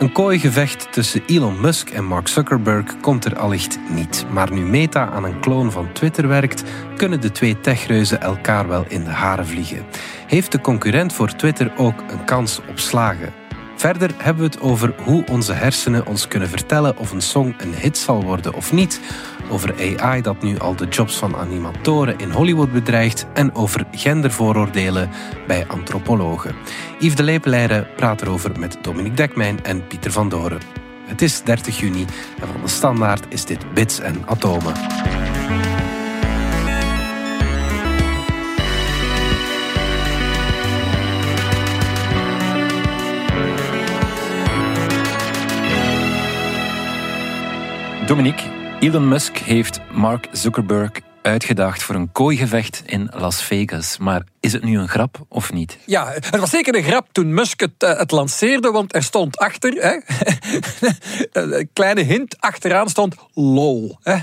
Een 0.00 0.12
kooi 0.12 0.38
gevecht 0.38 0.92
tussen 0.92 1.22
Elon 1.26 1.60
Musk 1.60 1.90
en 1.90 2.04
Mark 2.04 2.28
Zuckerberg 2.28 3.00
komt 3.00 3.24
er 3.24 3.38
allicht 3.38 3.78
niet. 3.88 4.26
Maar 4.30 4.52
nu 4.52 4.60
Meta 4.60 5.08
aan 5.08 5.24
een 5.24 5.40
kloon 5.40 5.72
van 5.72 5.92
Twitter 5.92 6.28
werkt, 6.28 6.62
kunnen 6.96 7.20
de 7.20 7.32
twee 7.32 7.60
techreuzen 7.60 8.20
elkaar 8.20 8.68
wel 8.68 8.84
in 8.88 9.04
de 9.04 9.10
haren 9.10 9.46
vliegen. 9.46 9.84
Heeft 10.26 10.52
de 10.52 10.60
concurrent 10.60 11.12
voor 11.12 11.36
Twitter 11.36 11.72
ook 11.76 12.00
een 12.10 12.24
kans 12.24 12.60
op 12.68 12.78
slagen? 12.78 13.39
Verder 13.80 14.10
hebben 14.16 14.42
we 14.42 14.50
het 14.50 14.60
over 14.60 14.94
hoe 15.04 15.24
onze 15.30 15.52
hersenen 15.52 16.06
ons 16.06 16.28
kunnen 16.28 16.48
vertellen 16.48 16.96
of 16.96 17.12
een 17.12 17.22
song 17.22 17.54
een 17.58 17.74
hit 17.74 17.98
zal 17.98 18.22
worden 18.22 18.54
of 18.54 18.72
niet, 18.72 19.00
over 19.50 19.98
AI 19.98 20.22
dat 20.22 20.42
nu 20.42 20.58
al 20.58 20.76
de 20.76 20.86
jobs 20.88 21.16
van 21.16 21.36
animatoren 21.36 22.18
in 22.18 22.30
Hollywood 22.30 22.72
bedreigt 22.72 23.26
en 23.32 23.54
over 23.54 23.86
gendervooroordelen 23.92 25.10
bij 25.46 25.66
antropologen. 25.66 26.54
Yves 26.98 27.14
de 27.14 27.22
Lepeleire 27.22 27.86
praat 27.96 28.22
erover 28.22 28.58
met 28.58 28.78
Dominique 28.82 29.16
Dekmijn 29.16 29.64
en 29.64 29.86
Pieter 29.86 30.12
van 30.12 30.28
Doren. 30.28 30.60
Het 31.04 31.22
is 31.22 31.42
30 31.42 31.78
juni 31.78 32.04
en 32.40 32.46
van 32.46 32.60
de 32.62 32.68
standaard 32.68 33.26
is 33.28 33.44
dit 33.44 33.74
Bits 33.74 34.00
en 34.00 34.22
Atomen. 34.26 34.74
Dominique, 48.10 48.50
Elon 48.80 49.08
Musk 49.08 49.36
heeft 49.36 49.80
Mark 49.92 50.28
Zuckerberg 50.32 50.90
uitgedaagd 51.22 51.82
voor 51.82 51.94
een 51.94 52.12
kooigevecht 52.12 52.82
in 52.86 53.08
Las 53.14 53.42
Vegas. 53.42 53.98
Maar 53.98 54.22
is 54.40 54.52
het 54.52 54.62
nu 54.62 54.78
een 54.78 54.88
grap 54.88 55.24
of 55.28 55.52
niet? 55.52 55.78
Ja, 55.86 56.10
het 56.12 56.36
was 56.36 56.50
zeker 56.50 56.74
een 56.74 56.82
grap 56.82 57.08
toen 57.12 57.34
Musk 57.34 57.60
het, 57.60 57.72
het 57.78 58.10
lanceerde, 58.10 58.70
want 58.70 58.94
er 58.94 59.02
stond 59.02 59.36
achter, 59.38 59.72
hè, 59.72 60.00
een 61.56 61.70
kleine 61.72 62.02
hint, 62.02 62.36
achteraan 62.38 62.88
stond 62.88 63.14
lol. 63.34 63.98
Hè. 64.02 64.16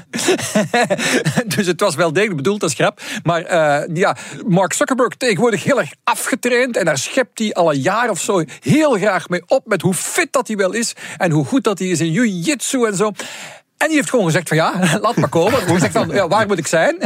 dus 1.55 1.67
het 1.67 1.79
was 1.79 1.95
wel 1.95 2.13
degelijk 2.13 2.37
bedoeld 2.37 2.63
als 2.63 2.73
grap. 2.73 3.01
Maar 3.23 3.41
uh, 3.41 3.95
ja, 3.95 4.15
Mark 4.47 4.73
Zuckerberg 4.73 5.15
tegenwoordig 5.15 5.63
heel 5.63 5.79
erg 5.79 5.93
afgetraind 6.03 6.77
en 6.77 6.85
daar 6.85 6.97
schept 6.97 7.39
hij 7.39 7.53
al 7.53 7.73
een 7.73 7.81
jaar 7.81 8.09
of 8.09 8.19
zo 8.19 8.43
heel 8.59 8.91
graag 8.93 9.29
mee 9.29 9.41
op 9.47 9.65
met 9.65 9.81
hoe 9.81 9.93
fit 9.93 10.33
dat 10.33 10.47
hij 10.47 10.57
wel 10.57 10.73
is 10.73 10.95
en 11.17 11.31
hoe 11.31 11.45
goed 11.45 11.63
dat 11.63 11.79
hij 11.79 11.87
is 11.87 11.99
in 11.99 12.11
jiu-jitsu 12.11 12.85
en 12.85 12.95
zo. 12.95 13.11
En 13.77 13.87
die 13.87 13.95
heeft 13.95 14.09
gewoon 14.09 14.25
gezegd 14.25 14.47
van 14.47 14.57
ja, 14.57 14.79
laat 15.01 15.15
maar 15.15 15.29
komen. 15.29 15.59
Hij 15.59 15.73
gezegd 15.73 15.93
van 15.93 16.09
ja, 16.09 16.27
waar 16.27 16.47
moet 16.47 16.57
ik 16.57 16.67
zijn? 16.67 16.97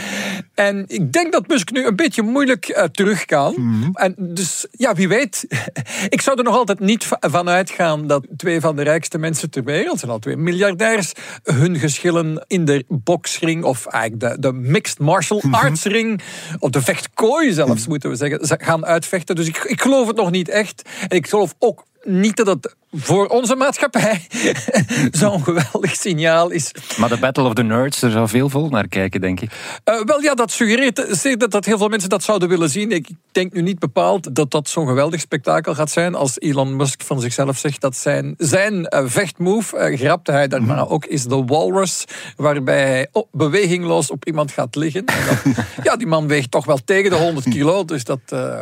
en 0.54 0.84
ik 0.88 1.12
denk 1.12 1.32
dat 1.32 1.46
Musk 1.46 1.70
nu 1.70 1.86
een 1.86 1.96
beetje 1.96 2.22
moeilijk 2.22 2.68
uh, 2.68 2.82
terug 2.82 3.24
kan. 3.24 3.54
Mm 3.56 3.82
-hmm. 3.82 3.90
En 3.94 4.14
dus 4.18 4.66
ja, 4.70 4.94
wie 4.94 5.08
weet. 5.08 5.46
ik 6.08 6.20
zou 6.20 6.38
er 6.38 6.44
nog 6.44 6.54
altijd 6.54 6.80
niet 6.80 7.08
van 7.20 7.48
uitgaan 7.48 8.06
dat 8.06 8.26
twee 8.36 8.60
van 8.60 8.76
de 8.76 8.82
rijkste 8.82 9.18
mensen 9.18 9.50
ter 9.50 9.64
wereld, 9.64 9.98
zijn 9.98 10.10
al 10.10 10.18
twee 10.18 10.36
miljardairs, 10.36 11.12
hun 11.42 11.78
geschillen 11.78 12.44
in 12.46 12.64
de 12.64 12.84
boksring 12.88 13.64
of 13.64 13.86
eigenlijk 13.86 14.34
de, 14.34 14.40
de 14.40 14.52
mixed 14.52 14.98
martial 14.98 15.40
mm 15.42 15.52
-hmm. 15.52 15.60
arts 15.60 15.84
ring, 15.84 16.22
of 16.58 16.70
de 16.70 16.82
vechtkooi 16.82 17.52
zelfs, 17.52 17.70
mm 17.70 17.76
-hmm. 17.76 17.88
moeten 17.88 18.10
we 18.10 18.16
zeggen, 18.16 18.66
gaan 18.66 18.86
uitvechten. 18.86 19.36
Dus 19.36 19.46
ik, 19.46 19.56
ik 19.56 19.80
geloof 19.80 20.06
het 20.06 20.16
nog 20.16 20.30
niet 20.30 20.48
echt. 20.48 20.82
En 21.08 21.16
ik 21.16 21.28
geloof 21.28 21.54
ook 21.58 21.84
niet 22.04 22.36
dat 22.36 22.46
het 22.46 22.74
voor 22.92 23.26
onze 23.26 23.56
maatschappij 23.56 24.26
zo'n 25.10 25.42
geweldig 25.44 25.94
signaal 25.94 26.50
is. 26.50 26.70
Maar 26.96 27.08
de 27.08 27.18
Battle 27.18 27.44
of 27.44 27.54
the 27.54 27.62
Nerds, 27.62 28.02
er 28.02 28.10
zou 28.10 28.28
veel 28.28 28.48
volk 28.48 28.70
naar 28.70 28.88
kijken, 28.88 29.20
denk 29.20 29.40
ik. 29.40 29.50
Uh, 29.84 30.00
wel 30.04 30.20
ja, 30.20 30.34
dat 30.34 30.50
suggereert 30.50 31.40
dat, 31.40 31.50
dat 31.50 31.64
heel 31.64 31.78
veel 31.78 31.88
mensen 31.88 32.08
dat 32.08 32.22
zouden 32.22 32.48
willen 32.48 32.70
zien. 32.70 32.90
Ik 32.90 33.08
denk 33.32 33.52
nu 33.52 33.62
niet 33.62 33.78
bepaald 33.78 34.34
dat 34.34 34.50
dat 34.50 34.68
zo'n 34.68 34.86
geweldig 34.86 35.20
spektakel 35.20 35.74
gaat 35.74 35.90
zijn 35.90 36.14
als 36.14 36.40
Elon 36.40 36.76
Musk 36.76 37.02
van 37.02 37.20
zichzelf 37.20 37.58
zegt 37.58 37.80
dat 37.80 37.96
zijn, 37.96 38.34
zijn 38.38 38.74
uh, 38.74 39.02
vechtmove, 39.04 39.90
uh, 39.90 39.98
grapte 39.98 40.32
hij 40.32 40.48
daarna 40.48 40.84
mm. 40.84 40.88
ook, 40.90 41.04
is 41.04 41.24
de 41.24 41.44
walrus, 41.44 42.04
waarbij 42.36 42.86
hij 42.86 43.24
bewegingloos 43.32 44.10
op 44.10 44.26
iemand 44.26 44.50
gaat 44.50 44.74
liggen. 44.76 45.04
Dat, 45.04 45.54
ja, 45.82 45.96
die 45.96 46.06
man 46.06 46.28
weegt 46.28 46.50
toch 46.50 46.64
wel 46.64 46.78
tegen 46.84 47.10
de 47.10 47.16
100 47.16 47.48
kilo, 47.48 47.84
dus 47.84 48.04
dat, 48.04 48.20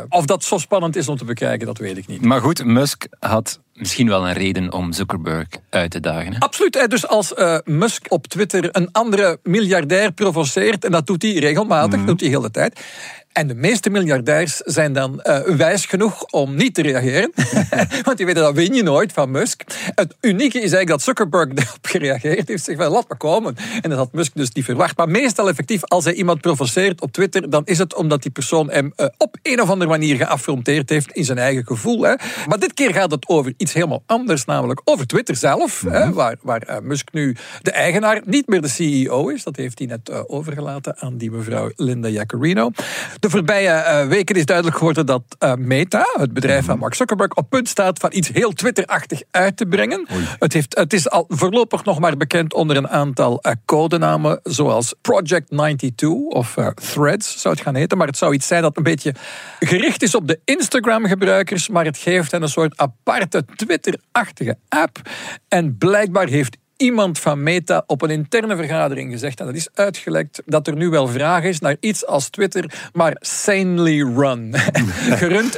of 0.09 0.25
dat 0.25 0.43
zo 0.43 0.57
spannend 0.57 0.95
is 0.95 1.07
om 1.07 1.17
te 1.17 1.25
bekijken, 1.25 1.67
dat 1.67 1.77
weet 1.77 1.97
ik 1.97 2.07
niet. 2.07 2.21
Maar 2.21 2.41
goed, 2.41 2.65
Musk 2.65 3.07
had 3.19 3.59
misschien 3.81 4.07
wel 4.07 4.27
een 4.27 4.33
reden 4.33 4.73
om 4.73 4.93
Zuckerberg 4.93 5.47
uit 5.69 5.91
te 5.91 5.99
dagen. 5.99 6.33
Hè? 6.33 6.39
Absoluut. 6.39 6.89
Dus 6.89 7.07
als 7.07 7.33
uh, 7.37 7.57
Musk 7.63 8.05
op 8.09 8.27
Twitter 8.27 8.69
een 8.71 8.89
andere 8.91 9.39
miljardair 9.43 10.11
provoceert, 10.11 10.85
en 10.85 10.91
dat 10.91 11.07
doet 11.07 11.21
hij 11.21 11.31
regelmatig, 11.31 11.99
mm. 11.99 12.05
doet 12.05 12.19
hij 12.19 12.29
de 12.29 12.35
hele 12.35 12.51
tijd. 12.51 12.79
En 13.33 13.47
de 13.47 13.55
meeste 13.55 13.89
miljardairs 13.89 14.57
zijn 14.57 14.93
dan 14.93 15.19
uh, 15.23 15.39
wijs 15.39 15.85
genoeg 15.85 16.23
om 16.23 16.55
niet 16.55 16.73
te 16.73 16.81
reageren. 16.81 17.31
Want 18.05 18.17
die 18.17 18.25
weten 18.25 18.41
dat 18.41 18.55
win 18.55 18.73
je 18.73 18.83
nooit 18.83 19.13
van 19.13 19.31
Musk. 19.31 19.63
Het 19.95 20.15
unieke 20.21 20.57
is 20.57 20.61
eigenlijk 20.61 20.87
dat 20.87 21.01
Zuckerberg 21.01 21.49
erop 21.55 21.77
gereageerd 21.81 22.47
heeft. 22.47 22.63
Zegt 22.63 22.81
van 22.81 22.91
laat 22.91 23.07
maar 23.07 23.17
komen. 23.17 23.55
En 23.81 23.89
dat 23.89 23.99
had 23.99 24.13
Musk 24.13 24.31
dus 24.35 24.51
niet 24.51 24.65
verwacht. 24.65 24.97
Maar 24.97 25.09
meestal 25.09 25.49
effectief, 25.49 25.83
als 25.83 26.03
hij 26.03 26.13
iemand 26.13 26.41
provoceert 26.41 27.01
op 27.01 27.11
Twitter, 27.11 27.49
dan 27.49 27.61
is 27.65 27.77
het 27.77 27.95
omdat 27.95 28.21
die 28.21 28.31
persoon 28.31 28.71
hem 28.71 28.93
uh, 28.95 29.05
op 29.17 29.37
een 29.41 29.61
of 29.61 29.69
andere 29.69 29.89
manier 29.89 30.15
geaffronteerd 30.15 30.89
heeft 30.89 31.11
in 31.11 31.25
zijn 31.25 31.37
eigen 31.37 31.65
gevoel. 31.65 32.01
Hè. 32.01 32.13
Maar 32.47 32.59
dit 32.59 32.73
keer 32.73 32.93
gaat 32.93 33.11
het 33.11 33.27
over 33.27 33.53
iets 33.57 33.73
helemaal 33.73 34.03
anders, 34.05 34.45
namelijk 34.45 34.81
over 34.83 35.07
Twitter 35.07 35.35
zelf. 35.35 35.83
Mm 35.83 35.91
-hmm. 35.91 36.01
hè, 36.01 36.13
waar 36.13 36.35
waar 36.41 36.63
uh, 36.69 36.79
Musk 36.79 37.07
nu 37.11 37.35
de 37.61 37.71
eigenaar, 37.71 38.21
niet 38.25 38.47
meer 38.47 38.61
de 38.61 38.67
CEO 38.67 39.27
is. 39.27 39.43
Dat 39.43 39.55
heeft 39.55 39.79
hij 39.79 39.87
net 39.87 40.27
overgelaten 40.29 40.99
aan 40.99 41.17
die 41.17 41.31
mevrouw 41.31 41.71
Linda 41.75 42.07
Jaccarino. 42.07 42.71
De 43.21 43.29
voorbije 43.29 43.69
uh, 43.69 44.07
weken 44.07 44.35
is 44.35 44.45
duidelijk 44.45 44.77
geworden 44.77 45.05
dat 45.05 45.23
uh, 45.39 45.53
Meta, 45.53 46.05
het 46.13 46.33
bedrijf 46.33 46.65
van 46.65 46.79
Mark 46.79 46.93
Zuckerberg, 46.93 47.33
op 47.33 47.49
punt 47.49 47.67
staat 47.67 47.99
van 47.99 48.09
iets 48.13 48.27
heel 48.27 48.51
Twitter-achtig 48.51 49.21
uit 49.31 49.57
te 49.57 49.65
brengen. 49.65 50.07
Het, 50.39 50.53
heeft, 50.53 50.77
het 50.77 50.93
is 50.93 51.09
al 51.09 51.25
voorlopig 51.27 51.83
nog 51.83 51.99
maar 51.99 52.17
bekend 52.17 52.53
onder 52.53 52.77
een 52.77 52.89
aantal 52.89 53.39
uh, 53.41 53.51
codenamen, 53.65 54.39
zoals 54.43 54.93
Project 55.01 55.47
92 55.47 56.09
of 56.09 56.55
Threads 56.93 57.41
zou 57.41 57.53
het 57.53 57.63
gaan 57.63 57.75
heten. 57.75 57.97
Maar 57.97 58.07
het 58.07 58.17
zou 58.17 58.33
iets 58.33 58.47
zijn 58.47 58.61
dat 58.61 58.77
een 58.77 58.83
beetje 58.83 59.13
gericht 59.59 60.03
is 60.03 60.15
op 60.15 60.27
de 60.27 60.39
Instagram-gebruikers, 60.45 61.69
maar 61.69 61.85
het 61.85 61.97
geeft 61.97 62.31
hen 62.31 62.41
een 62.41 62.49
soort 62.49 62.77
aparte 62.77 63.45
Twitter-achtige 63.55 64.57
app. 64.69 64.99
En 65.47 65.77
blijkbaar 65.77 66.27
heeft 66.27 66.57
iemand 66.81 67.19
van 67.19 67.43
Meta 67.43 67.83
op 67.87 68.01
een 68.01 68.09
interne 68.09 68.55
vergadering 68.55 69.11
gezegd, 69.11 69.39
en 69.39 69.45
dat 69.45 69.55
is 69.55 69.67
uitgelekt, 69.73 70.41
dat 70.45 70.67
er 70.67 70.75
nu 70.75 70.89
wel 70.89 71.07
vraag 71.07 71.43
is 71.43 71.59
naar 71.59 71.75
iets 71.79 72.05
als 72.05 72.29
Twitter, 72.29 72.89
maar 72.93 73.15
sanely 73.19 74.01
run. 74.01 74.53
Gerund, 75.21 75.55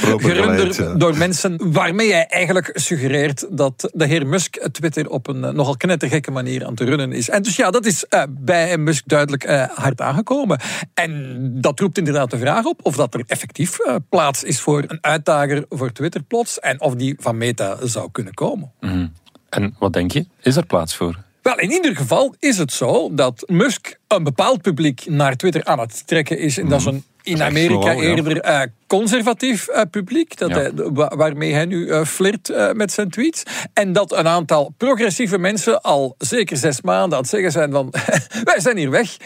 gerund 0.00 0.76
door, 0.76 0.98
door, 0.98 1.16
mensen 1.16 1.72
waarmee 1.72 2.12
hij 2.12 2.26
eigenlijk 2.26 2.70
suggereert 2.74 3.46
dat 3.50 3.90
de 3.92 4.06
heer 4.06 4.26
Musk 4.26 4.68
Twitter 4.72 5.10
op 5.10 5.28
een 5.28 5.42
uh, 5.42 5.50
nogal 5.50 5.76
knettergekke 5.76 6.30
manier 6.30 6.66
aan 6.66 6.74
te 6.74 6.84
runnen 6.84 7.12
is. 7.12 7.28
En 7.28 7.42
dus 7.42 7.56
ja, 7.56 7.70
dat 7.70 7.86
is 7.86 8.04
uh, 8.10 8.22
bij 8.30 8.78
Musk 8.78 9.02
duidelijk 9.06 9.48
uh, 9.48 9.64
hard 9.74 10.00
aangekomen. 10.00 10.60
En 10.94 11.36
dat 11.60 11.80
roept 11.80 11.98
inderdaad 11.98 12.30
de 12.30 12.38
vraag 12.38 12.64
op 12.64 12.80
of 12.82 12.96
dat 12.96 13.14
er 13.14 13.24
effectief 13.26 13.76
plaats 14.08 14.44
is 14.44 14.60
voor 14.60 14.84
een 14.86 14.98
uitdager 15.00 15.64
voor 15.68 15.92
Twitter 15.92 16.22
plots 16.22 16.60
en 16.60 16.80
of 16.80 16.94
die 16.94 17.16
van 17.18 17.36
Meta 17.36 17.76
zou 17.82 18.10
kunnen 18.12 18.34
komen. 18.34 18.72
Mm. 18.80 19.12
En 19.56 19.74
wat 19.78 19.92
denk 19.92 20.12
je? 20.12 20.26
Is 20.42 20.56
er 20.56 20.66
plaats 20.66 20.94
voor? 20.94 21.18
Wel, 21.42 21.58
in 21.58 21.70
ieder 21.70 21.96
geval 21.96 22.34
is 22.38 22.58
het 22.58 22.72
zo 22.72 23.14
dat 23.14 23.44
Musk 23.46 23.98
een 24.08 24.24
bepaald 24.24 24.62
publiek 24.62 25.06
naar 25.06 25.36
Twitter 25.36 25.64
aan 25.64 25.78
het 25.78 26.06
trekken 26.06 26.38
is. 26.38 26.58
En 26.58 26.68
dat 26.68 26.80
is 26.80 26.86
een 26.86 27.04
in 27.26 27.42
Amerika 27.42 27.94
eerder 27.94 28.46
uh, 28.46 28.60
conservatief 28.86 29.68
uh, 29.68 29.80
publiek, 29.90 30.38
dat 30.38 30.48
ja. 30.48 30.56
hij, 30.56 30.72
waarmee 30.92 31.52
hij 31.52 31.64
nu 31.64 31.86
uh, 31.86 32.04
flirt 32.04 32.72
met 32.72 32.92
zijn 32.92 33.10
tweets. 33.10 33.42
En 33.72 33.92
dat 33.92 34.12
een 34.12 34.26
aantal 34.26 34.74
progressieve 34.76 35.38
mensen 35.38 35.80
al 35.80 36.14
zeker 36.18 36.56
zes 36.56 36.80
maanden 36.80 37.12
aan 37.12 37.22
het 37.22 37.30
zeggen 37.30 37.52
zijn 37.52 37.72
van 37.72 37.92
wij 38.44 38.60
zijn 38.60 38.76
hier 38.76 38.90
weg. 38.90 39.16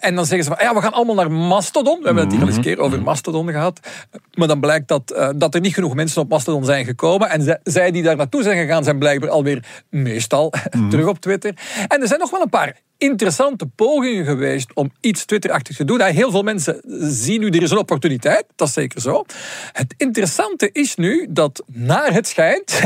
en 0.00 0.14
dan 0.14 0.26
zeggen 0.26 0.44
ze 0.44 0.54
van 0.56 0.64
ja, 0.66 0.74
we 0.74 0.80
gaan 0.80 0.92
allemaal 0.92 1.14
naar 1.14 1.30
Mastodon. 1.30 1.98
We 1.98 2.04
hebben 2.04 2.22
het 2.22 2.32
hier 2.32 2.40
al 2.40 2.46
eens 2.46 2.56
een 2.56 2.62
keer 2.62 2.78
over 2.78 3.02
Mastodon 3.02 3.50
gehad. 3.50 3.80
Maar 4.34 4.48
dan 4.48 4.60
blijkt 4.60 4.88
dat, 4.88 5.32
dat 5.36 5.54
er 5.54 5.60
niet 5.60 5.74
genoeg 5.74 5.94
mensen 5.94 6.22
op 6.22 6.28
Mastodon 6.28 6.64
zijn 6.64 6.84
gekomen. 6.84 7.30
En 7.30 7.60
zij 7.62 7.90
die 7.90 8.02
daar 8.02 8.16
naartoe 8.16 8.42
zijn 8.42 8.58
gegaan, 8.58 8.84
zijn 8.84 8.98
blijkbaar 8.98 9.30
alweer 9.30 9.64
meestal 9.90 10.52
terug 10.90 11.06
op 11.06 11.20
Twitter. 11.20 11.54
En 11.88 12.00
er 12.00 12.08
zijn 12.08 12.20
nog 12.20 12.30
wel 12.30 12.42
een 12.42 12.48
paar 12.48 12.76
interessante 12.98 13.66
pogingen 13.66 14.24
geweest 14.24 14.74
om 14.74 14.92
iets 15.00 15.24
Twitterachtig 15.24 15.76
te 15.76 15.84
doen. 15.84 16.00
Heel 16.00 16.30
veel 16.30 16.42
mensen 16.42 16.80
zien 17.12 17.40
nu, 17.40 17.48
er 17.48 17.62
is 17.62 17.70
een 17.70 17.78
opportuniteit, 17.78 18.44
dat 18.56 18.68
is 18.68 18.74
zeker 18.74 19.00
zo. 19.00 19.24
Het 19.72 19.94
interessante 19.96 20.70
is 20.72 20.96
nu 20.96 21.26
dat 21.30 21.62
naar 21.66 22.12
het 22.12 22.28
schijnt, 22.28 22.80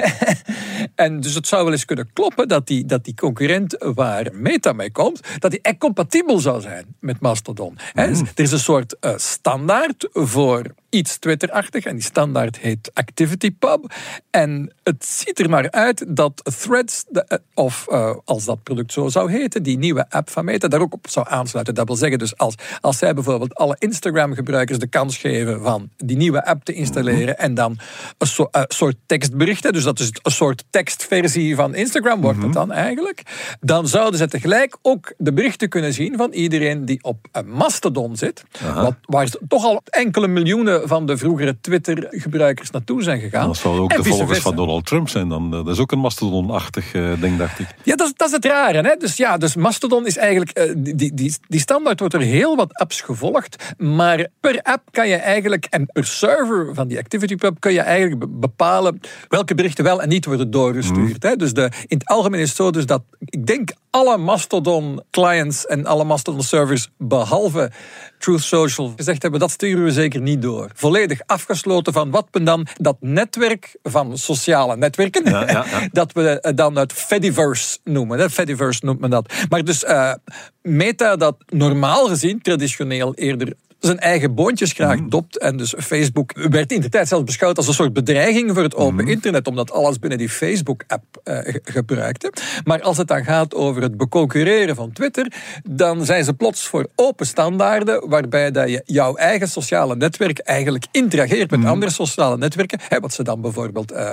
en 0.95 1.21
dus 1.21 1.35
het 1.35 1.47
zou 1.47 1.65
wel 1.65 1.73
eens 1.73 1.85
kunnen 1.85 2.11
kloppen, 2.13 2.49
dat 2.49 2.67
die, 2.67 2.85
dat 2.85 3.05
die 3.05 3.15
concurrent 3.15 3.77
waar 3.79 4.29
Meta 4.33 4.73
mee 4.73 4.93
komt, 4.93 5.21
dat 5.39 5.51
die 5.51 5.61
echt 5.63 5.79
compatibel 5.79 6.39
zou 6.39 6.61
zijn 6.61 6.85
met 7.01 7.21
Mastodon. 7.21 7.79
Mm. 7.95 8.03
Er 8.35 8.43
is 8.45 8.53
een 8.53 8.59
soort 8.59 8.97
uh, 9.01 9.13
standaard 9.17 10.09
voor 10.13 10.63
iets 10.91 11.19
Twitter-achtig 11.19 11.85
en 11.85 11.95
die 11.95 12.05
standaard 12.05 12.59
heet 12.59 12.91
ActivityPub. 12.95 13.93
En 14.31 14.73
het 14.83 15.05
ziet 15.05 15.41
er 15.41 15.51
maar 15.51 15.71
uit 15.71 16.05
dat 16.09 16.43
Threads, 16.61 17.05
eh, 17.13 17.39
of 17.55 17.87
uh, 17.91 18.15
als 18.25 18.45
dat 18.45 18.63
product 18.63 18.93
zo 18.93 19.09
zou 19.09 19.31
heten, 19.31 19.63
die 19.63 19.79
nieuwe 19.79 20.11
app 20.11 20.31
van 20.31 20.45
Meta, 20.45 20.69
daar 20.69 20.81
ook 20.81 20.93
op 20.93 21.07
zou 21.09 21.27
aansluiten. 21.29 21.75
Dat 21.75 21.87
wil 21.87 21.97
zeggen, 21.97 22.19
dus 22.19 22.37
als, 22.37 22.55
als 22.81 22.99
zij 22.99 23.15
bijvoorbeeld 23.15 23.55
alle 23.55 23.77
Instagram-gebruikers 23.79 24.79
de 24.79 24.87
kans 24.87 25.17
geven 25.17 25.63
van 25.63 25.89
die 25.97 26.17
nieuwe 26.17 26.45
app 26.45 26.65
te 26.65 26.73
installeren 26.73 27.39
en 27.39 27.55
dan 27.55 27.79
een, 28.19 28.27
so, 28.27 28.49
een 28.51 28.65
soort 28.69 28.97
tekstberichten, 29.07 29.73
dus 29.73 29.83
dat 29.83 29.99
is 29.99 30.11
een 30.23 30.31
soort 30.31 30.65
tekstversie 30.71 31.55
van 31.55 31.75
Instagram 31.75 32.21
wordt 32.21 32.43
het 32.43 32.53
dan 32.53 32.73
eigenlijk, 32.73 33.23
dan 33.61 33.89
zouden 33.89 34.19
ze 34.19 34.29
tegelijk 34.29 34.79
ook 34.83 35.13
de 35.19 35.33
berichten 35.33 35.69
kunnen 35.69 35.93
zien 35.93 36.17
van 36.17 36.33
iedereen 36.33 36.85
die 36.85 37.03
op 37.03 37.27
een 37.33 37.51
Mastodon 37.51 38.17
zit, 38.17 38.45
wat, 38.75 38.95
waar 39.03 39.29
toch 39.49 39.65
al 39.65 39.83
enkele 39.85 40.29
miljoenen 40.29 40.80
van 40.85 41.07
de 41.07 41.17
vroegere 41.17 41.57
Twitter-gebruikers 41.61 42.71
naartoe 42.71 43.03
zijn 43.03 43.21
gegaan. 43.21 43.47
Dat 43.47 43.57
zal 43.57 43.79
ook 43.79 43.97
de 43.97 44.05
volgers 44.05 44.39
van 44.39 44.57
Donald 44.57 44.87
Trump 44.87 45.09
zijn 45.09 45.29
dan. 45.29 45.45
Eh, 45.45 45.65
dat 45.65 45.69
is 45.69 45.79
ook 45.79 45.93
een 45.93 45.99
Mastodon-achtig 45.99 46.95
uh, 46.95 47.21
ding, 47.21 47.39
dacht 47.39 47.59
ik. 47.59 47.67
Ja, 47.83 47.97
dat, 47.97 48.13
dat 48.17 48.29
is 48.29 48.35
het 48.35 48.45
rare. 48.45 48.81
Hè? 48.89 48.97
Dus 48.97 49.17
ja, 49.17 49.37
dus 49.37 49.57
Mastodon 49.57 50.07
is 50.07 50.17
eigenlijk... 50.17 50.59
Uh, 50.59 50.73
die, 50.77 51.15
die, 51.15 51.35
die 51.49 51.61
standaard 51.61 51.99
wordt 52.01 52.15
er 52.15 52.21
heel 52.21 52.57
wat 52.57 52.75
apps 52.75 53.01
gevolgd, 53.01 53.75
maar 53.79 54.27
per 54.41 54.63
app 54.63 54.83
kan 54.91 55.09
je 55.09 55.17
eigenlijk, 55.17 55.67
en 55.71 55.87
per 55.87 56.07
server 56.07 56.75
van 56.75 56.89
die 56.89 56.99
ActivityPub, 56.99 57.57
kun 57.59 57.73
je 57.73 57.81
eigenlijk 57.81 58.41
bepalen 58.41 59.01
welke 59.29 59.55
berichten 59.55 59.85
wel 59.85 60.03
en 60.03 60.09
niet 60.09 60.25
worden 60.25 60.51
doorgestuurd. 60.51 61.23
Mm. 61.23 61.31
Hè? 61.31 61.37
Dus 61.37 61.53
de, 61.53 61.71
in 61.87 61.99
het 61.99 62.07
algemeen 62.07 62.41
is 62.41 62.49
het 62.49 62.57
zo 62.57 62.71
dus 62.71 62.87
dat, 62.87 63.03
ik 63.19 63.47
denk, 63.47 63.73
alle 63.91 64.17
Mastodon 64.17 65.03
clients 65.11 65.67
en 65.67 65.87
alle 65.87 66.05
Mastodon 66.05 66.43
servers, 66.43 66.89
behalve 66.99 67.71
Truth 68.21 68.43
Social, 68.43 68.93
gezegd 68.97 69.23
hebben, 69.23 69.41
dat 69.41 69.51
sturen 69.51 69.85
we 69.85 69.93
zeker 69.93 70.21
niet 70.21 70.43
door. 70.43 70.71
Volledig 70.75 71.21
afgesloten 71.27 71.93
van 71.93 72.11
wat 72.11 72.29
men 72.33 72.45
dan, 72.45 72.67
dat 72.77 72.97
netwerk 73.01 73.77
van 73.83 74.19
sociale 74.19 74.77
netwerken, 74.77 75.25
ja, 75.25 75.51
ja, 75.51 75.65
ja. 75.71 75.89
dat 75.93 76.13
we 76.13 76.53
dan 76.55 76.77
het 76.77 76.93
Fediverse 76.93 77.79
noemen. 77.85 78.31
Fediverse 78.31 78.85
noemt 78.85 79.01
men 79.01 79.11
dat. 79.11 79.33
Maar 79.49 79.65
dus 79.65 79.85
uh, 79.85 80.15
Meta 80.63 81.17
dat 81.17 81.37
normaal 81.49 82.07
gezien, 82.07 82.43
traditioneel 82.43 83.15
eerder 83.15 83.53
zijn 83.81 83.99
eigen 83.99 84.35
boontjes 84.35 84.73
graag 84.73 84.99
mhm. 84.99 85.09
dopt. 85.09 85.39
En 85.39 85.57
dus 85.57 85.75
Facebook 85.79 86.33
werd 86.51 86.73
in 86.73 86.81
de 86.81 86.89
tijd 86.89 87.09
zelfs 87.09 87.25
beschouwd 87.25 87.57
als 87.57 87.69
een 87.69 87.75
soort 87.75 87.93
bedreiging 87.93 88.51
voor 88.55 88.63
het 88.63 88.75
open 88.75 89.05
mhm. 89.05 89.09
internet, 89.09 89.47
omdat 89.47 89.73
alles 89.73 89.99
binnen 89.99 90.19
die 90.19 90.29
Facebook-app 90.29 91.21
uh, 91.25 91.39
gebruikte. 91.65 92.33
Maar 92.65 92.83
als 92.83 92.97
het 92.97 93.09
dan 93.09 93.25
gaat 93.25 93.55
over 93.55 93.83
het 93.83 93.97
beconcurreren 93.97 94.77
van 94.77 94.93
Twitter, 94.93 95.33
dan 95.69 96.05
zijn 96.05 96.25
ze 96.25 96.35
plots 96.35 96.67
voor 96.67 96.87
open 96.95 97.27
standaarden, 97.27 98.09
waarbij 98.09 98.51
dat 98.51 98.69
je 98.69 98.83
jouw 98.85 99.15
eigen 99.15 99.49
sociale 99.49 99.97
netwerk 99.97 100.39
eigenlijk 100.39 100.87
interageert 100.91 101.51
met 101.51 101.61
mhm. 101.61 101.69
andere 101.69 101.93
sociale 101.93 102.37
netwerken. 102.37 102.79
Hè, 102.89 103.01
wat 103.01 103.13
ze 103.13 103.23
dan 103.23 103.41
bijvoorbeeld 103.41 103.93
uh, 103.93 104.13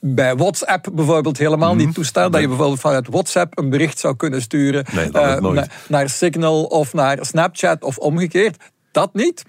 bij 0.00 0.36
WhatsApp 0.36 0.88
bijvoorbeeld 0.92 1.38
helemaal 1.38 1.74
niet 1.74 1.94
toestaan. 1.94 2.30
Dat 2.30 2.40
je 2.40 2.48
bijvoorbeeld 2.48 2.80
vanuit 2.80 3.08
WhatsApp 3.08 3.58
een 3.58 3.70
bericht 3.70 3.98
zou 3.98 4.16
kunnen 4.16 4.42
sturen 4.42 4.84
nee, 4.92 5.08
uh, 5.12 5.62
naar 5.88 6.08
Signal 6.08 6.64
of 6.64 6.92
naar 6.92 7.18
Snapchat 7.20 7.84
of 7.84 7.98
omgekeerd 7.98 8.56
dat 8.96 9.14
niet. 9.14 9.42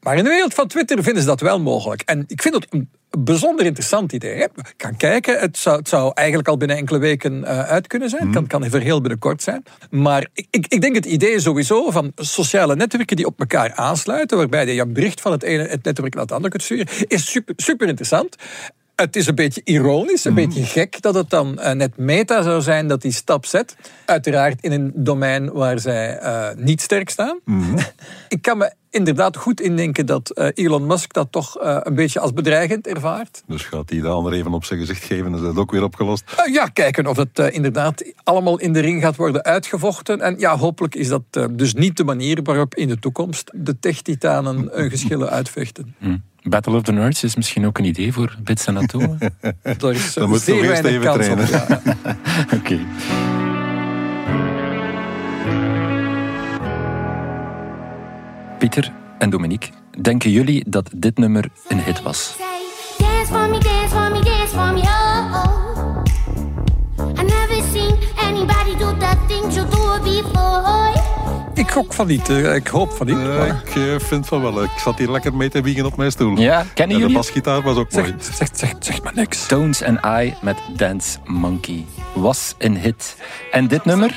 Maar 0.00 0.16
in 0.16 0.24
de 0.24 0.30
wereld 0.30 0.54
van 0.54 0.66
Twitter 0.66 1.02
vinden 1.02 1.22
ze 1.22 1.28
dat 1.28 1.40
wel 1.40 1.60
mogelijk. 1.60 2.02
En 2.04 2.24
ik 2.26 2.42
vind 2.42 2.54
het 2.54 2.66
een 2.70 2.90
bijzonder 3.18 3.66
interessant 3.66 4.12
idee. 4.12 4.42
Ik 4.42 4.74
kan 4.76 4.96
kijken, 4.96 5.40
het 5.40 5.58
zou, 5.58 5.78
het 5.78 5.88
zou, 5.88 6.10
eigenlijk 6.14 6.48
al 6.48 6.56
binnen 6.56 6.76
enkele 6.76 6.98
weken 6.98 7.32
uh, 7.32 7.60
uit 7.60 7.86
kunnen 7.86 8.08
zijn. 8.08 8.22
Het 8.22 8.32
kan, 8.34 8.46
kan 8.46 8.62
even 8.62 8.80
heel 8.80 9.00
binnenkort 9.00 9.42
zijn. 9.42 9.62
Maar 9.90 10.28
ik, 10.34 10.46
ik, 10.50 10.66
ik, 10.66 10.80
denk 10.80 10.94
het 10.94 11.06
idee 11.06 11.40
sowieso 11.40 11.90
van 11.90 12.12
sociale 12.14 12.76
netwerken 12.76 13.16
die 13.16 13.26
op 13.26 13.40
elkaar 13.40 13.74
aansluiten, 13.74 14.36
waarbij 14.36 14.74
je 14.74 14.80
een 14.80 14.92
bericht 14.92 15.20
van 15.20 15.32
het 15.32 15.42
ene 15.42 15.62
het 15.62 15.84
netwerk 15.84 16.14
naar 16.14 16.22
het 16.22 16.32
andere 16.32 16.50
kunt 16.50 16.62
sturen, 16.62 16.88
is 17.06 17.30
super, 17.30 17.54
super 17.56 17.88
interessant. 17.88 18.36
Het 19.02 19.16
is 19.16 19.26
een 19.26 19.34
beetje 19.34 19.60
ironisch, 19.64 20.24
een 20.24 20.32
mhm. 20.32 20.44
beetje 20.44 20.64
gek 20.64 21.02
dat 21.02 21.14
het 21.14 21.30
dan 21.30 21.58
uh, 21.58 21.70
net 21.70 21.96
meta 21.96 22.42
zou 22.42 22.62
zijn 22.62 22.88
dat 22.88 23.02
die 23.02 23.12
stap 23.12 23.46
zet. 23.46 23.76
Uiteraard 24.04 24.62
in 24.62 24.72
een 24.72 24.92
domein 24.94 25.52
waar 25.52 25.78
zij 25.78 26.22
uh, 26.22 26.48
niet 26.56 26.80
sterk 26.80 27.10
staan. 27.10 27.40
Mhm. 27.44 27.78
Ik 28.28 28.42
kan 28.42 28.58
me 28.58 28.72
inderdaad 28.90 29.36
goed 29.36 29.60
indenken 29.60 30.06
dat 30.06 30.32
uh, 30.34 30.48
Elon 30.54 30.86
Musk 30.86 31.12
dat 31.12 31.28
toch 31.30 31.56
een 31.60 31.94
beetje 31.94 32.20
als 32.20 32.32
bedreigend 32.32 32.86
ervaart. 32.86 33.42
Dus 33.46 33.62
gaat 33.62 33.90
hij 33.90 34.00
de 34.00 34.08
ander 34.08 34.32
even 34.32 34.52
op 34.54 34.64
zijn 34.64 34.80
gezicht 34.80 35.04
geven 35.04 35.26
en 35.26 35.34
is 35.34 35.40
dat 35.40 35.56
ook 35.56 35.70
weer 35.70 35.82
opgelost? 35.82 36.24
ja, 36.52 36.66
kijken 36.66 37.06
of 37.06 37.16
het 37.16 37.38
inderdaad 37.38 38.12
allemaal 38.24 38.58
in 38.58 38.72
de 38.72 38.80
ring 38.80 39.02
gaat 39.02 39.16
worden 39.16 39.42
uitgevochten. 39.42 40.20
En 40.20 40.38
ja, 40.38 40.56
hopelijk 40.56 40.94
is 40.94 41.08
dat 41.08 41.22
dus 41.50 41.74
niet 41.74 41.96
de 41.96 42.04
manier 42.04 42.42
waarop 42.42 42.74
in 42.74 42.88
de 42.88 42.98
toekomst 42.98 43.50
de 43.54 43.78
tech-titanen 43.78 44.68
hun 44.72 44.90
geschillen 44.90 45.30
uitvechten. 45.30 45.94
Mm. 45.98 46.22
Battle 46.42 46.76
of 46.76 46.82
the 46.82 46.92
Nerds 46.92 47.24
is 47.24 47.36
misschien 47.36 47.66
ook 47.66 47.78
een 47.78 47.84
idee 47.84 48.12
voor 48.12 48.36
Bits 48.42 48.66
en 48.66 48.78
Atomen. 48.78 49.18
Daar 49.78 49.92
is 49.92 50.14
Dan 50.14 50.28
moet 50.28 50.44
je 50.44 50.62
eerst 50.62 50.84
even 50.84 51.12
trainen. 51.12 51.48
Ja. 51.48 51.66
Oké. 52.44 52.56
Okay. 52.56 52.86
Pieter 58.58 58.92
en 59.18 59.30
Dominique, 59.30 59.70
denken 60.00 60.30
jullie 60.30 60.64
dat 60.68 60.90
dit 60.94 61.18
nummer 61.18 61.48
een 61.68 61.80
hit 61.80 62.02
was? 62.02 62.34
Dance 62.98 63.32
for 63.32 63.48
me, 63.48 63.58
dance 63.58 63.88
for 63.88 64.10
me, 64.10 64.22
dance 64.22 64.56
for 64.56 64.72
me, 64.72 64.80
oh. 64.80 65.01
Gok 71.72 71.92
van 71.92 72.06
niet. 72.06 72.28
Eh, 72.28 72.54
ik 72.54 72.66
hoop 72.66 72.92
van 72.92 73.06
niet. 73.06 73.16
Uh, 73.16 73.46
ik 73.46 73.74
uh, 73.74 73.94
vind 73.98 74.26
van 74.26 74.42
wel. 74.42 74.62
Ik 74.62 74.70
zat 74.76 74.98
hier 74.98 75.10
lekker 75.10 75.34
mee 75.34 75.48
te 75.48 75.62
wiegen 75.62 75.84
op 75.84 75.96
mijn 75.96 76.10
stoel. 76.10 76.38
Ja, 76.38 76.64
kennen 76.74 76.96
jullie? 76.96 77.12
de 77.12 77.18
basgitaar 77.20 77.62
was 77.62 77.76
ook 77.76 77.86
zeg, 77.90 78.02
mooi. 78.02 78.14
Zeg, 78.34 78.48
zeg, 78.52 78.72
zeg 78.78 79.02
maar 79.02 79.12
niks. 79.14 79.46
Tones 79.46 79.82
and 79.82 79.98
I 80.04 80.34
met 80.40 80.56
Dance 80.76 81.18
Monkey 81.24 81.84
was 82.12 82.54
een 82.58 82.76
hit. 82.76 83.16
En 83.50 83.68
dit 83.68 83.84
nummer? 83.84 84.14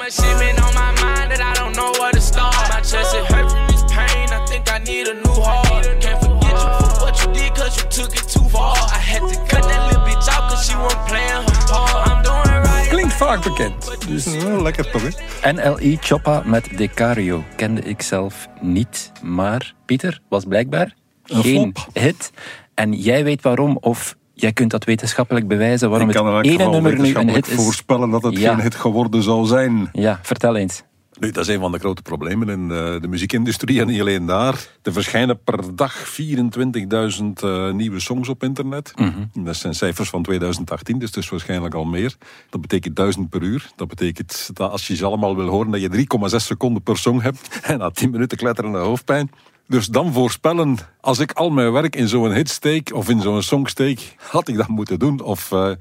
Vaak 13.42 13.58
bekend. 13.58 14.08
Dus... 14.08 14.26
lekker 14.62 14.92
toch, 14.92 15.02
hè? 15.42 15.52
NLI 15.52 15.98
Choppa 16.02 16.44
met 16.46 16.78
Decario 16.78 17.44
kende 17.56 17.82
ik 17.82 18.02
zelf 18.02 18.48
niet. 18.62 19.12
Maar 19.24 19.74
Pieter 19.86 20.22
was 20.30 20.46
blijkbaar 20.46 20.94
een 21.26 21.42
geen 21.42 21.74
hit. 21.94 22.32
En 22.74 22.94
jij 22.94 23.24
weet 23.24 23.42
waarom, 23.42 23.78
of 23.82 24.16
jij 24.34 24.54
kunt 24.54 24.72
dat 24.72 24.84
wetenschappelijk 24.84 25.48
bewijzen 25.48 25.90
waarom 25.90 26.08
het 26.08 26.46
ene 26.46 26.70
nummer 26.70 27.00
nu 27.00 27.16
een 27.16 27.30
hit 27.30 27.48
is. 27.48 27.56
voorspellen 27.56 28.10
dat 28.10 28.24
het 28.24 28.38
geen 28.38 28.60
hit 28.60 28.76
geworden 28.76 29.24
zou 29.24 29.46
zijn. 29.46 29.90
Ja, 29.94 30.20
vertel 30.22 30.56
eens. 30.56 30.84
Nu, 31.20 31.32
dat 31.32 31.48
is 31.48 31.54
een 31.54 31.60
van 31.60 31.72
de 31.72 31.80
grote 31.80 32.02
problemen 32.02 32.50
in 32.50 32.68
de, 32.68 32.98
de 33.02 33.08
muziekindustrie 33.08 33.82
en 33.82 33.88
niet 33.88 34.00
alleen 34.00 34.26
daar. 34.26 34.68
Er 34.82 34.94
verschijnen 34.94 35.44
per 35.44 35.76
dag 35.76 36.20
24.000 36.22 37.26
uh, 37.44 37.72
nieuwe 37.72 38.00
songs 38.00 38.30
op 38.30 38.44
internet. 38.44 38.94
Mhm. 38.96 39.44
Dat 39.46 39.56
zijn 39.56 39.76
cijfers 39.76 40.10
van 40.10 40.24
2018, 40.24 41.00
dus 41.00 41.08
het 41.08 41.24
is 41.24 41.30
waarschijnlijk 41.30 41.74
al 41.74 41.86
meer. 41.86 42.16
Dat 42.50 42.62
betekent 42.62 42.96
1000 42.96 43.30
per 43.30 43.42
uur. 43.42 43.70
Dat 43.76 43.88
betekent 43.88 44.50
dat 44.54 44.72
als 44.72 44.88
je 44.88 44.96
ze 44.96 45.06
allemaal 45.06 45.36
wil 45.36 45.48
horen, 45.48 45.72
dat 45.72 45.82
je 45.82 46.08
3,6 46.30 46.36
seconden 46.36 46.84
per 46.84 46.98
song 46.98 47.22
hebt. 47.22 47.60
En 47.62 47.78
na 47.78 47.90
10 47.90 48.10
minuten 48.10 48.38
kletterende 48.38 48.78
hoofdpijn. 48.78 49.32
Dus 49.68 49.88
dan 49.88 50.14
voorspellen, 50.14 50.78
als 51.02 51.20
ik 51.20 51.32
al 51.32 51.50
mijn 51.50 51.72
werk 51.72 51.96
in 51.96 52.08
zo'n 52.08 52.34
hit 52.34 52.50
steek 52.50 52.94
of 52.94 53.10
in 53.10 53.22
zo'n 53.22 53.42
song 53.42 53.66
steek, 53.66 54.16
had 54.18 54.48
ik 54.48 54.56
dat 54.56 54.68
moeten 54.68 55.00
doen. 55.00 55.22
Of 55.22 55.52
uh, 55.52 55.72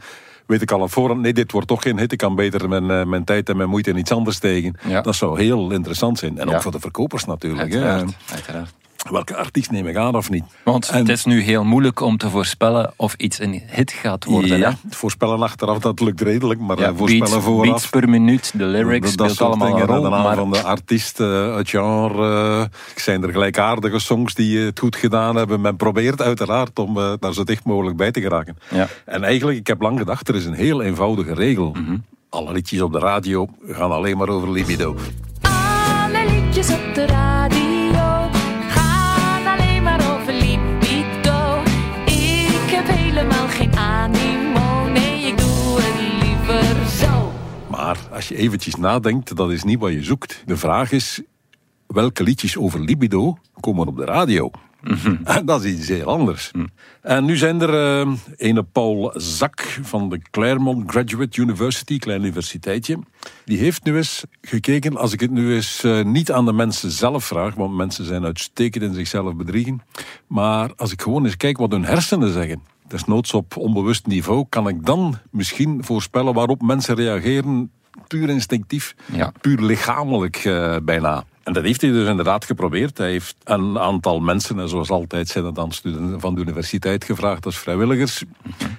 weet 0.47 0.63
ik 0.63 0.71
al 0.71 0.83
aan 0.83 0.91
voorhand, 0.91 1.21
nee, 1.21 1.33
dit 1.33 1.53
wordt 1.53 1.69
toch 1.69 1.83
geen 1.83 1.99
hit. 1.99 2.13
Ik 2.13 2.19
kan 2.19 2.35
beter 2.35 2.69
mijn, 2.69 2.91
uh, 2.91 3.05
mijn 3.05 3.25
tijd 3.25 3.49
en 3.49 3.57
mijn 3.57 3.69
moeite 3.69 3.91
in 3.91 3.97
iets 3.97 4.13
anders 4.13 4.37
steken. 4.37 4.77
Ja. 4.89 5.01
Dat 5.01 5.15
zou 5.15 5.41
heel 5.41 5.71
interessant 5.71 6.19
zijn. 6.19 6.39
En 6.39 6.51
ook 6.51 6.63
voor 6.63 6.73
de 6.73 6.81
verkopers 6.81 7.25
natuurlijk. 7.25 7.73
Uiteraard, 7.73 8.15
hè. 8.27 8.35
uiteraard 8.35 8.75
welke 9.11 9.37
artiest 9.37 9.71
neem 9.71 9.87
ik 9.87 9.97
aan 9.97 10.15
of 10.15 10.31
niet. 10.31 10.45
Want 10.65 10.91
het 10.91 11.09
is 11.09 11.25
nu 11.25 11.41
heel 11.41 11.65
moeilijk 11.65 12.01
om 12.01 12.17
te 12.17 12.31
voorspellen 12.31 12.93
of 12.97 13.15
iets 13.15 13.41
een 13.41 13.63
hit 13.67 13.93
gaat 13.93 14.25
worden. 14.25 14.59
Ja, 14.59 14.77
voorspellen 14.91 15.43
achteraf 15.43 15.79
dat 15.79 16.01
lukt 16.01 16.21
redelijk, 16.21 16.61
maar 16.61 16.79
ja, 16.79 16.95
voorspellen 16.95 17.31
beats, 17.31 17.45
vooraf... 17.45 17.67
Beats 17.67 17.89
per 17.89 18.09
minuut, 18.09 18.53
de 18.55 18.65
lyrics, 18.65 19.17
dat, 19.17 19.31
speelt 19.31 19.49
allemaal 19.49 19.81
een 19.81 19.87
rol. 19.87 20.03
De 20.03 20.09
maar... 20.09 20.37
van 20.37 20.51
de 20.51 20.63
artiest, 20.63 21.21
uh, 21.21 21.57
het 21.57 21.71
genre, 21.71 22.59
uh, 22.59 22.65
zijn 22.97 23.23
er 23.23 23.31
gelijkaardige 23.31 23.99
songs 23.99 24.35
die 24.35 24.59
het 24.59 24.79
goed 24.79 24.97
gedaan 24.97 25.37
hebben. 25.37 25.61
Men 25.61 25.77
probeert 25.77 26.23
uiteraard 26.23 26.79
om 26.79 26.99
uh, 26.99 27.13
daar 27.19 27.33
zo 27.33 27.45
dicht 27.45 27.65
mogelijk 27.65 27.97
bij 27.97 28.11
te 28.11 28.21
geraken. 28.21 28.59
Ja. 28.71 28.89
En 29.05 29.25
eigenlijk, 29.25 29.59
ik 29.59 29.67
heb 29.67 29.81
lang 29.81 29.99
gedacht, 29.99 30.29
er 30.29 30.35
is 30.35 30.45
een 30.45 30.55
heel 30.55 30.83
eenvoudige 30.83 31.35
regel. 31.35 31.73
Mm 31.75 31.87
-hmm. 31.87 32.05
Alle 32.29 32.53
liedjes 32.53 32.81
op 32.81 32.93
de 32.93 32.99
radio 32.99 33.49
gaan 33.67 33.91
alleen 33.91 34.17
maar 34.17 34.29
over 34.29 34.51
libido. 34.51 34.97
Alle 35.41 36.25
liedjes 36.31 36.69
op 36.69 36.95
de 36.95 37.07
radio 37.07 37.64
Maar 47.85 47.99
als 48.13 48.29
je 48.29 48.37
eventjes 48.37 48.75
nadenkt, 48.75 49.37
dat 49.37 49.51
is 49.51 49.63
niet 49.63 49.79
wat 49.79 49.93
je 49.93 50.03
zoekt. 50.03 50.43
De 50.47 50.57
vraag 50.57 50.93
is, 50.93 51.23
welke 51.87 52.23
liedjes 52.23 52.57
over 52.57 52.81
libido 52.81 53.39
komen 53.61 53.87
op 53.87 53.97
de 53.97 54.05
radio? 54.05 54.51
En 55.25 55.47
dat 55.47 55.65
is 55.65 55.79
iets 55.79 55.89
heel 55.89 56.07
anders. 56.07 56.51
En 57.03 57.25
nu 57.25 57.37
zijn 57.37 57.61
er 57.61 58.01
eh 58.01 58.13
ene 58.37 58.63
Paul 58.63 59.13
Zak 59.15 59.61
van 59.83 60.09
de 60.09 60.21
Claremont 60.31 60.91
Graduate 60.91 61.41
University, 61.41 61.99
klein 61.99 62.21
universiteitje. 62.21 62.99
Die 63.45 63.59
heeft 63.59 63.85
nu 63.85 63.97
eens 63.97 64.25
gekeken, 64.41 64.97
als 64.97 65.13
ik 65.13 65.21
het 65.21 65.31
nu 65.31 65.55
eens 65.55 65.85
eh, 65.85 66.05
niet 66.05 66.33
aan 66.33 66.45
de 66.45 66.53
mensen 66.53 66.91
zelf 66.91 67.25
vraag, 67.25 67.55
want 67.55 67.75
mensen 67.75 68.05
zijn 68.05 68.25
uitstekend 68.25 68.85
in 68.85 68.95
zichzelf 68.95 69.35
bedriegen. 69.35 69.83
Maar 70.27 70.73
als 70.77 70.93
ik 70.93 71.03
gewoon 71.03 71.25
eens 71.25 71.37
kijk 71.37 71.59
wat 71.59 71.73
hun 71.73 71.85
hersenen 71.85 72.33
zeggen. 72.33 72.63
Desnoods 72.89 73.33
op 73.35 73.57
onbewust 73.57 74.07
niveau, 74.07 74.45
kan 74.49 74.69
ik 74.69 74.87
dan 74.87 75.19
misschien 75.31 75.85
voorspellen 75.85 76.35
waarop 76.35 76.63
mensen 76.63 76.95
reageren, 76.95 77.71
puur 78.09 78.29
instinctief, 78.29 78.95
Ja. 79.13 79.33
puur 79.41 79.61
lichamelijk 79.63 80.37
eh, 80.37 80.77
bijna. 80.83 81.25
En 81.43 81.53
dat 81.53 81.63
heeft 81.63 81.81
hij 81.81 81.91
dus 81.91 82.09
inderdaad 82.09 82.45
geprobeerd. 82.45 82.99
Hij 82.99 83.11
heeft 83.11 83.37
een 83.45 83.79
aantal 83.79 84.21
mensen, 84.21 84.59
en 84.59 84.69
zoals 84.69 84.91
altijd 84.91 85.29
zijn 85.29 85.45
het 85.45 85.55
dan 85.55 85.73
studenten 85.73 86.21
van 86.21 86.35
de 86.35 86.41
universiteit 86.41 87.05
gevraagd 87.05 87.45
als 87.45 87.59
vrijwilligers. 87.59 88.25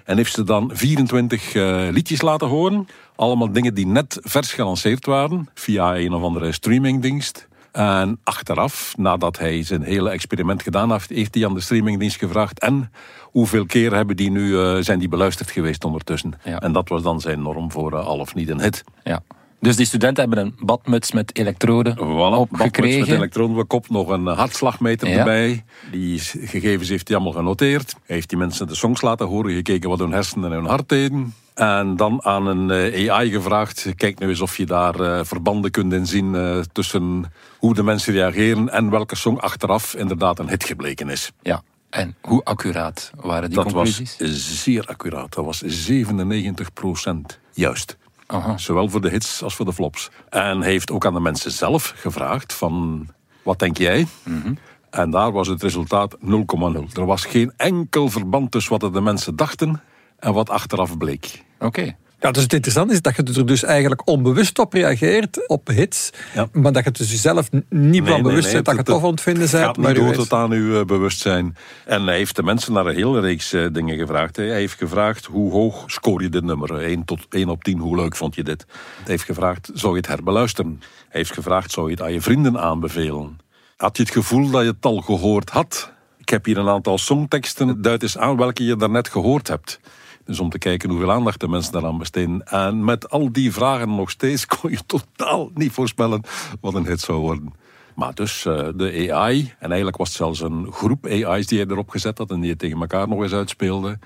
En 0.03 0.17
heeft 0.17 0.33
ze 0.33 0.43
dan 0.43 0.71
24 0.73 1.53
eh, 1.55 1.87
liedjes 1.91 2.21
laten 2.21 2.47
horen. 2.47 2.87
Allemaal 3.15 3.51
dingen 3.51 3.73
die 3.73 3.87
net 3.87 4.19
vers 4.21 4.53
gelanceerd 4.53 5.05
waren, 5.05 5.49
via 5.53 5.97
een 5.97 6.13
of 6.13 6.23
andere 6.23 6.51
streamingdienst. 6.51 7.47
En 7.75 8.19
achteraf, 8.23 8.93
nadat 8.97 9.37
hij 9.37 9.63
zijn 9.63 9.83
hele 9.83 10.09
experiment 10.09 10.63
gedaan 10.63 10.91
heeft, 10.91 11.09
heeft 11.09 11.35
hij 11.35 11.45
aan 11.45 11.53
de 11.53 11.61
streamingdienst 11.61 12.17
gevraagd. 12.17 12.59
En 12.59 12.91
hoeveel 13.21 13.65
keer 13.65 13.93
hebben 13.93 14.15
die 14.15 14.31
nu, 14.31 14.59
eh, 14.59 14.77
zijn 14.79 14.99
die 14.99 15.09
beluisterd 15.09 15.51
geweest 15.51 15.83
ondertussen? 15.83 16.33
Ja. 16.43 16.59
En 16.59 16.71
dat 16.71 16.89
was 16.89 17.01
dan 17.01 17.21
zijn 17.21 17.41
norm 17.41 17.71
voor 17.71 17.93
eh, 17.93 18.05
al 18.05 18.19
of 18.19 18.35
niet 18.35 18.49
een 18.49 18.61
hit. 18.61 18.83
Ja. 19.03 19.23
Dus 19.65 19.75
die 19.75 19.85
studenten 19.85 20.23
hebben 20.27 20.45
een 20.45 20.55
badmuts 20.65 21.11
met 21.11 21.37
elektroden 21.37 21.95
Voilà, 21.95 21.99
badmuts 21.99 22.51
met 22.51 22.61
opgekregen. 22.61 23.15
elektronenbekop, 23.15 23.89
nog 23.89 24.07
een 24.07 24.25
hartslagmeter 24.25 25.07
Ja. 25.09 25.17
erbij. 25.17 25.63
Die 25.91 26.19
gegevens 26.19 26.89
heeft 26.89 27.07
hij 27.07 27.17
allemaal 27.17 27.35
genoteerd. 27.35 27.93
Hij 28.05 28.15
heeft 28.15 28.29
die 28.29 28.37
mensen 28.37 28.67
de 28.67 28.75
songs 28.75 29.01
laten 29.01 29.27
horen, 29.27 29.53
gekeken 29.53 29.89
wat 29.89 29.99
hun 29.99 30.11
hersenen 30.11 30.51
en 30.51 30.57
hun 30.57 30.65
hart 30.65 30.89
deden. 30.89 31.33
En 31.53 31.95
dan 31.95 32.23
aan 32.23 32.47
een 32.47 32.71
eh, 32.71 33.11
AI 33.11 33.31
gevraagd, 33.31 33.87
kijk 33.95 34.19
nu 34.19 34.27
eens 34.29 34.41
of 34.41 34.57
je 34.57 34.65
daar 34.65 34.99
eh, 34.99 35.19
verbanden 35.23 35.71
kunt 35.71 35.93
in 35.93 36.05
zien 36.07 36.35
eh, 36.35 36.59
tussen 36.71 37.31
hoe 37.57 37.73
de 37.73 37.83
mensen 37.83 38.13
reageren 38.13 38.69
en 38.69 38.89
welke 38.89 39.15
song 39.15 39.37
achteraf 39.37 39.95
inderdaad 39.95 40.39
een 40.39 40.49
hit 40.49 40.63
gebleken 40.63 41.09
is. 41.09 41.31
Ja. 41.41 41.63
En 41.89 42.15
hoe 42.21 42.43
accuraat 42.43 43.11
waren 43.21 43.47
die 43.49 43.55
dat 43.57 43.65
conclusies? 43.71 44.15
was 44.19 44.63
zeer 44.63 44.85
accuraat. 44.85 45.33
Dat 45.33 45.45
was 45.45 45.63
97% 45.63 47.39
juist. 47.53 47.97
Aha. 48.27 48.57
Zowel 48.57 48.89
voor 48.89 49.01
de 49.01 49.09
hits 49.09 49.43
als 49.43 49.55
voor 49.55 49.65
de 49.65 49.73
flops. 49.73 50.09
En 50.29 50.61
heeft 50.61 50.91
ook 50.91 51.05
aan 51.05 51.13
de 51.13 51.19
mensen 51.19 51.51
zelf 51.51 51.93
gevraagd 51.95 52.53
van, 52.53 53.07
wat 53.43 53.59
denk 53.59 53.77
jij? 53.77 54.07
Mhm. 54.23 54.53
En 54.89 55.09
daar 55.09 55.31
was 55.31 55.47
het 55.47 55.61
resultaat 55.61 56.17
0,0. 56.19 56.93
Er 56.93 57.05
was 57.05 57.25
geen 57.25 57.53
enkel 57.57 58.09
verband 58.09 58.51
tussen 58.51 58.79
wat 58.79 58.93
de 58.93 59.01
mensen 59.01 59.35
dachten 59.35 59.81
en 60.19 60.33
wat 60.33 60.49
achteraf 60.49 60.97
bleek. 60.97 61.43
Oké. 61.59 61.95
Ja, 62.25 62.31
dus 62.31 62.43
het 62.43 62.53
interessante 62.53 62.93
is 62.93 63.01
dat 63.01 63.15
je 63.15 63.23
er 63.23 63.45
dus 63.45 63.63
eigenlijk 63.63 64.07
onbewust 64.07 64.59
op 64.59 64.73
reageert, 64.73 65.47
op 65.47 65.67
hits, 65.67 66.09
Ja. 66.33 66.47
maar 66.51 66.71
dat 66.71 66.83
je 66.83 66.89
het 66.89 66.97
dus 66.97 67.21
zelf 67.21 67.49
niet 67.69 68.07
van 68.07 68.21
bewust 68.21 68.51
bent 68.51 68.65
dat 68.65 68.73
je 68.73 68.79
het 68.79 68.89
tof 68.89 69.03
aan 69.03 69.09
het 69.09 69.21
vinden 69.21 69.43
Het 69.43 69.51
bent. 69.51 69.63
gaat 69.63 69.77
maar 69.77 69.93
niet 69.93 70.01
door 70.01 70.13
tot 70.13 70.33
aan 70.33 70.51
uw 70.51 70.79
eh, 70.79 70.85
bewustzijn. 70.85 71.57
En 71.85 72.05
hij 72.05 72.17
heeft 72.17 72.35
de 72.35 72.43
mensen 72.43 72.73
naar 72.73 72.85
een 72.85 72.95
hele 72.95 73.19
reeks 73.19 73.53
eh, 73.53 73.65
dingen 73.71 73.97
gevraagd. 73.97 74.35
Hij 74.35 74.49
heeft 74.49 74.77
gevraagd, 74.77 75.25
hoe 75.25 75.51
hoog 75.51 75.83
scoor 75.85 76.21
je 76.21 76.29
dit 76.29 76.43
nummer? 76.43 76.77
1, 76.83 77.05
tot 77.05 77.25
1 77.29 77.49
op 77.49 77.63
10, 77.63 77.79
hoe 77.79 77.95
leuk 77.95 78.15
vond 78.15 78.35
je 78.35 78.43
dit? 78.43 78.65
Hij 78.67 79.03
heeft 79.05 79.23
gevraagd, 79.23 79.69
zou 79.73 79.91
je 79.91 79.97
het 79.97 80.07
herbeluisteren? 80.07 80.77
Hij 80.79 81.19
heeft 81.19 81.33
gevraagd, 81.33 81.71
zou 81.71 81.85
je 81.87 81.91
het 81.93 82.01
aan 82.01 82.13
je 82.13 82.21
vrienden 82.21 82.59
aanbevelen? 82.59 83.39
Had 83.77 83.97
je 83.97 84.03
het 84.03 84.11
gevoel 84.11 84.49
dat 84.49 84.61
je 84.61 84.67
het 84.67 84.85
al 84.85 84.97
gehoord 85.01 85.49
had? 85.49 85.91
Ik 86.17 86.29
heb 86.29 86.45
hier 86.45 86.57
een 86.57 86.69
aantal 86.69 86.97
songteksten. 86.97 87.81
Duid 87.81 88.03
eens 88.03 88.17
aan 88.17 88.37
welke 88.37 88.65
je 88.65 88.75
daarnet 88.75 89.09
gehoord 89.09 89.47
hebt. 89.47 89.79
Dus 90.25 90.39
om 90.39 90.49
te 90.49 90.57
kijken 90.57 90.89
hoeveel 90.89 91.11
aandacht 91.11 91.39
de 91.39 91.47
mensen 91.47 91.71
daaraan 91.71 91.97
besteden. 91.97 92.43
En 92.43 92.83
met 92.83 93.09
al 93.09 93.31
die 93.31 93.53
vragen 93.53 93.95
nog 93.95 94.09
steeds 94.09 94.45
kon 94.59 94.71
je 94.71 94.79
totaal 94.85 95.51
niet 95.53 95.71
voorspellen 95.71 96.21
wat 96.61 96.73
een 96.73 96.85
hit 96.85 96.99
zou 96.99 97.19
worden. 97.19 97.53
Maar 97.95 98.13
dus 98.13 98.45
eh, 98.45 98.67
de 98.75 99.13
AI, 99.13 99.53
en 99.59 99.67
eigenlijk 99.67 99.97
was 99.97 100.07
het 100.07 100.17
zelfs 100.17 100.41
een 100.41 100.71
groep 100.71 101.05
AI's 101.05 101.47
die 101.47 101.59
hij 101.59 101.67
erop 101.67 101.89
gezet 101.89 102.17
had 102.17 102.31
en 102.31 102.39
die 102.39 102.49
het 102.49 102.59
tegen 102.59 102.79
elkaar 102.79 103.07
nog 103.07 103.21
eens 103.21 103.33
uitspeelden, 103.33 103.99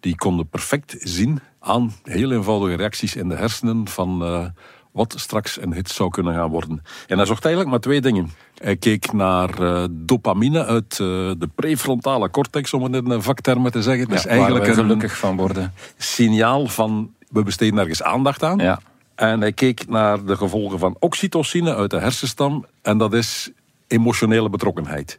die 0.00 0.16
konden 0.16 0.48
perfect 0.48 0.96
zien 0.98 1.40
aan 1.60 1.92
heel 2.02 2.32
eenvoudige 2.32 2.76
reacties 2.76 3.16
in 3.16 3.28
de 3.28 3.36
hersenen 3.36 3.88
van 3.88 4.24
eh, 4.24 4.46
wat 4.92 5.14
straks 5.16 5.60
een 5.60 5.72
hit 5.72 5.88
zou 5.90 6.10
kunnen 6.10 6.34
gaan 6.34 6.50
worden. 6.50 6.82
En 7.06 7.16
hij 7.16 7.26
zocht 7.26 7.44
eigenlijk 7.44 7.74
maar 7.74 7.82
twee 7.82 8.00
dingen. 8.00 8.30
Hij 8.54 8.76
keek 8.76 9.12
naar 9.12 9.60
eh, 9.62 9.84
dopamine 9.90 10.64
uit 10.64 10.92
eh, 10.92 10.98
de 11.38 11.48
prefrontale 11.54 12.30
cortex, 12.30 12.72
om 12.74 12.82
het 12.82 12.94
in 13.04 13.10
een 13.10 13.22
vaktermen 13.22 13.72
te 13.72 13.82
zeggen. 13.82 14.04
Het 14.04 14.14
is 14.14 14.22
Ja, 14.22 14.28
eigenlijk 14.28 14.66
een 14.66 14.74
gelukkig 14.74 15.16
van 15.18 15.36
worden. 15.36 15.72
signaal 15.96 16.66
van 16.66 17.10
we 17.28 17.42
besteden 17.42 17.78
ergens 17.78 18.02
aandacht 18.02 18.42
aan. 18.42 18.58
Ja. 18.58 18.80
En 19.14 19.40
hij 19.40 19.52
keek 19.52 19.88
naar 19.88 20.24
de 20.24 20.36
gevolgen 20.36 20.78
van 20.78 20.96
oxytocine 20.98 21.74
uit 21.74 21.90
de 21.90 21.98
hersenstam. 21.98 22.64
En 22.82 22.98
dat 22.98 23.12
is 23.12 23.50
emotionele 23.92 24.50
betrokkenheid. 24.50 25.18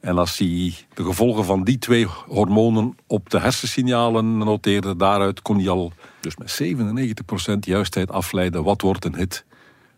En 0.00 0.18
als 0.18 0.38
hij 0.38 0.74
de 0.94 1.04
gevolgen 1.04 1.44
van 1.44 1.64
die 1.64 1.78
twee 1.78 2.06
hormonen 2.26 2.96
op 3.06 3.30
de 3.30 3.40
hersensignalen 3.40 4.38
noteerde, 4.38 4.96
daaruit 4.96 5.42
kon 5.42 5.58
hij 5.58 5.68
al 5.68 5.92
dus 6.20 6.36
met 6.36 6.62
97% 7.54 7.58
juistheid 7.60 8.10
afleiden 8.10 8.64
wat 8.64 8.80
wordt 8.80 9.04
een 9.04 9.14
hit, 9.14 9.44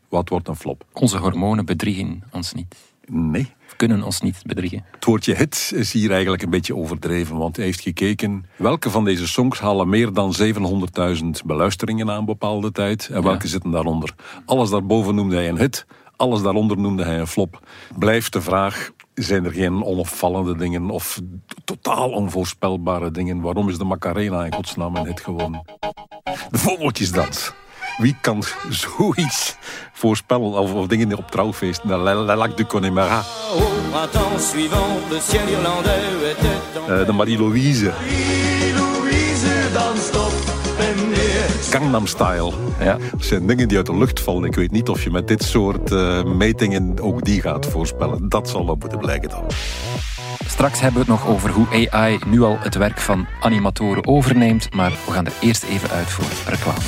wat 0.09 0.28
wordt 0.28 0.49
een 0.49 0.56
flop. 0.56 0.85
Onze 0.92 1.18
hormonen 1.18 1.64
bedriegen 1.64 2.23
ons 2.33 2.52
niet. 2.52 2.75
Nee. 3.09 3.54
Of 3.66 3.76
kunnen 3.76 4.02
ons 4.02 4.21
niet 4.21 4.42
bedriegen. 4.47 4.85
Het 4.90 5.04
woordje 5.04 5.35
hit 5.35 5.73
is 5.75 5.92
hier 5.92 6.11
eigenlijk 6.11 6.42
een 6.42 6.50
beetje 6.50 6.76
overdreven, 6.76 7.37
want 7.37 7.56
hij 7.56 7.64
heeft 7.64 7.80
gekeken 7.80 8.47
welke 8.56 8.90
van 8.90 9.04
deze 9.04 9.28
songs 9.28 9.59
halen 9.59 9.88
meer 9.88 10.12
dan 10.12 10.35
700.000 10.42 11.25
beluisteringen 11.45 12.06
na 12.06 12.16
een 12.16 12.25
bepaalde 12.25 12.73
tijd 12.73 13.09
en 13.12 13.23
welke 13.23 13.49
zitten 13.49 13.71
daaronder. 13.71 14.14
Alles 14.45 14.71
daarboven 14.71 15.14
noemde 15.14 15.35
hij 15.35 15.49
een 15.49 15.59
hit, 15.59 15.87
alles 16.16 16.42
daaronder 16.42 16.78
noemde 16.78 17.04
hij 17.04 17.18
een 17.18 17.26
flop. 17.26 17.61
Blijft 17.99 18.32
de 18.32 18.40
vraag, 18.40 18.90
zijn 19.14 19.44
er 19.44 19.52
geen 19.52 19.85
onopvallende 19.85 20.56
dingen 20.56 20.90
of 20.90 21.20
totaal 21.64 22.11
onvoorspelbare 22.11 23.11
dingen? 23.11 23.40
Waarom 23.40 23.68
is 23.68 23.78
de 23.78 23.85
Macarena 23.85 24.44
in 24.44 24.54
godsnaam 24.54 24.96
een 24.96 25.06
hit 25.06 25.20
geworden? 25.20 25.64
De 26.50 26.58
vogeltjesdans. 26.58 27.52
Wie 27.96 28.16
kan 28.20 28.42
zoiets 28.68 29.56
voorspellen 29.92 30.52
of, 30.52 30.73
of 30.73 30.87
dingen 30.87 31.18
op 31.18 31.30
trouwfeesten? 31.30 31.88
La, 31.88 31.96
la, 31.96 32.14
la 32.14 32.37
Lac 32.37 32.56
du 32.56 32.66
Connemara. 32.66 33.23
Au 33.52 33.61
printemps 33.90 34.50
suivant, 34.50 35.00
Gangnam 41.70 42.06
Style. 42.06 42.52
Ja. 42.80 42.99
Dat 43.11 43.25
zijn 43.25 43.46
dingen 43.46 43.68
die 43.68 43.76
uit 43.76 43.87
de 43.87 43.96
lucht 43.96 44.20
vallen. 44.20 44.44
Ik 44.44 44.54
weet 44.54 44.70
niet 44.70 44.88
of 44.88 45.02
je 45.04 45.11
met 45.11 45.28
dit 45.28 45.42
soort 45.42 45.92
eh, 45.92 46.25
metingen 46.25 47.00
ook 47.00 47.25
die 47.25 47.40
gaat 47.40 47.66
voorspellen. 47.66 48.28
Dat 48.28 48.49
zal 48.49 48.66
wel 48.66 48.76
moeten 48.78 48.99
blijken 48.99 49.28
dan. 49.28 49.44
Straks 50.46 50.80
hebben 50.80 51.06
we 51.06 51.12
het 51.12 51.20
nog 51.23 51.35
over 51.35 51.50
hoe 51.50 51.88
AI 51.90 52.18
nu 52.26 52.42
al 52.42 52.56
het 52.61 52.75
werk 52.75 53.00
van 53.00 53.26
animatoren 53.40 54.06
overneemt, 54.06 54.75
maar 54.75 54.90
we 55.06 55.12
gaan 55.12 55.26
er 55.26 55.32
eerst 55.40 55.62
even 55.62 55.90
uit 55.90 56.11
voor 56.11 56.25
reclame. 56.49 56.78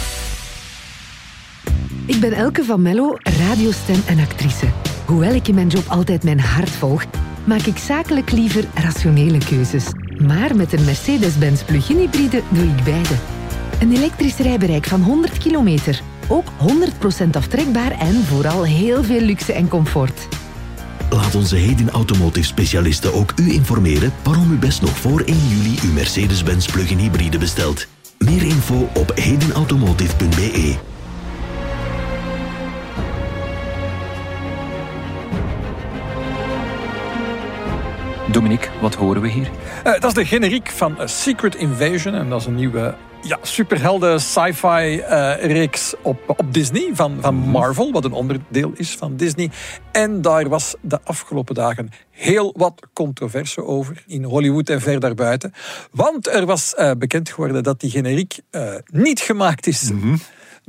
Ik 2.07 2.21
ben 2.21 2.33
Elke 2.33 2.65
van 2.65 2.83
Mello, 2.83 3.17
radiostem 3.19 4.03
en 4.07 4.19
actrice. 4.19 4.67
Hoewel 5.07 5.35
ik 5.35 5.49
in 5.49 5.55
mijn 5.55 5.69
job 5.69 5.85
altijd 5.89 6.25
mijn 6.25 6.41
hart 6.41 6.71
volg, 6.71 7.05
maak 7.45 7.61
ik 7.63 7.77
zakelijk 7.77 8.31
liever 8.31 8.65
rationele 8.75 9.39
keuzes. 9.39 9.85
Maar 10.27 10.57
met 10.57 10.73
een 10.73 10.85
Mercedes-Benz 10.85 11.63
plug-in 11.63 11.97
hybride 11.97 12.43
doe 12.49 12.65
ik 12.65 12.85
beide. 12.85 13.38
Een 13.81 13.93
elektrisch 13.93 14.37
rijbereik 14.37 14.87
van 14.87 15.03
100 15.03 15.39
kilometer. 15.39 16.01
Ook 16.29 16.53
100% 17.25 17.31
aftrekbaar 17.33 17.91
en 17.91 18.25
vooral 18.25 18.65
heel 18.65 19.05
veel 19.05 19.21
luxe 19.21 19.53
en 19.53 19.69
comfort. 19.69 20.29
Laat 21.11 21.35
onze 21.35 21.57
Heden 21.57 21.91
Automotive 21.91 22.47
specialisten 22.47 23.15
ook 23.15 23.33
u 23.37 23.53
informeren 23.53 24.13
waarom 24.23 24.53
u 24.53 24.57
best 24.57 24.81
nog 24.81 24.99
voor 24.99 25.21
1 25.21 25.37
juli 25.49 25.79
uw 25.85 25.93
Mercedes-Benz 25.93 26.67
plug-in 26.67 26.99
hybride 26.99 27.39
bestelt. 27.39 27.87
Meer 28.19 28.43
info 28.43 28.89
op 28.95 29.13
hedenautomotive.be. 29.15 30.98
Dominique, 38.39 38.71
wat 38.81 38.95
horen 38.95 39.23
we 39.23 39.29
hier? 39.29 39.51
Eh, 39.85 39.93
dat 39.93 40.05
is 40.05 40.15
de 40.15 40.27
generiek 40.27 40.69
van 40.69 41.01
A 41.01 41.07
Secret 41.07 41.55
Invasion. 41.55 42.15
En 42.15 42.29
dat 42.29 42.41
is 42.41 42.47
een 42.47 42.55
nieuwe 42.55 42.95
ja, 43.23 43.39
superhelden 43.43 44.21
sci-fi 44.21 44.99
eh, 44.99 45.35
reeks 45.41 45.95
op, 46.03 46.19
op 46.27 46.53
Disney 46.53 46.91
van, 46.93 47.19
van 47.21 47.35
Marvel. 47.35 47.93
Wat 47.93 48.05
een 48.05 48.13
onderdeel 48.13 48.73
is 48.75 48.95
van 48.95 49.17
Disney. 49.17 49.51
En 49.93 50.23
daar 50.23 50.49
was 50.49 50.75
de 50.81 51.01
afgelopen 51.05 51.55
dagen 51.55 51.91
heel 52.11 52.55
wat 52.57 52.87
controverse 52.93 53.65
over. 53.65 54.05
In 54.07 54.25
Hollywood 54.25 54.69
en 54.69 54.81
ver 54.81 55.01
daarbuiten. 55.01 55.53
Want 55.91 56.29
er 56.29 56.47
was 56.47 56.75
eh, 56.75 56.91
bekend 56.99 57.31
geworden 57.31 57.63
dat 57.63 57.81
die 57.81 57.91
generiek 57.91 58.39
niet 58.87 59.21
gemaakt 59.21 59.67
is 59.67 59.91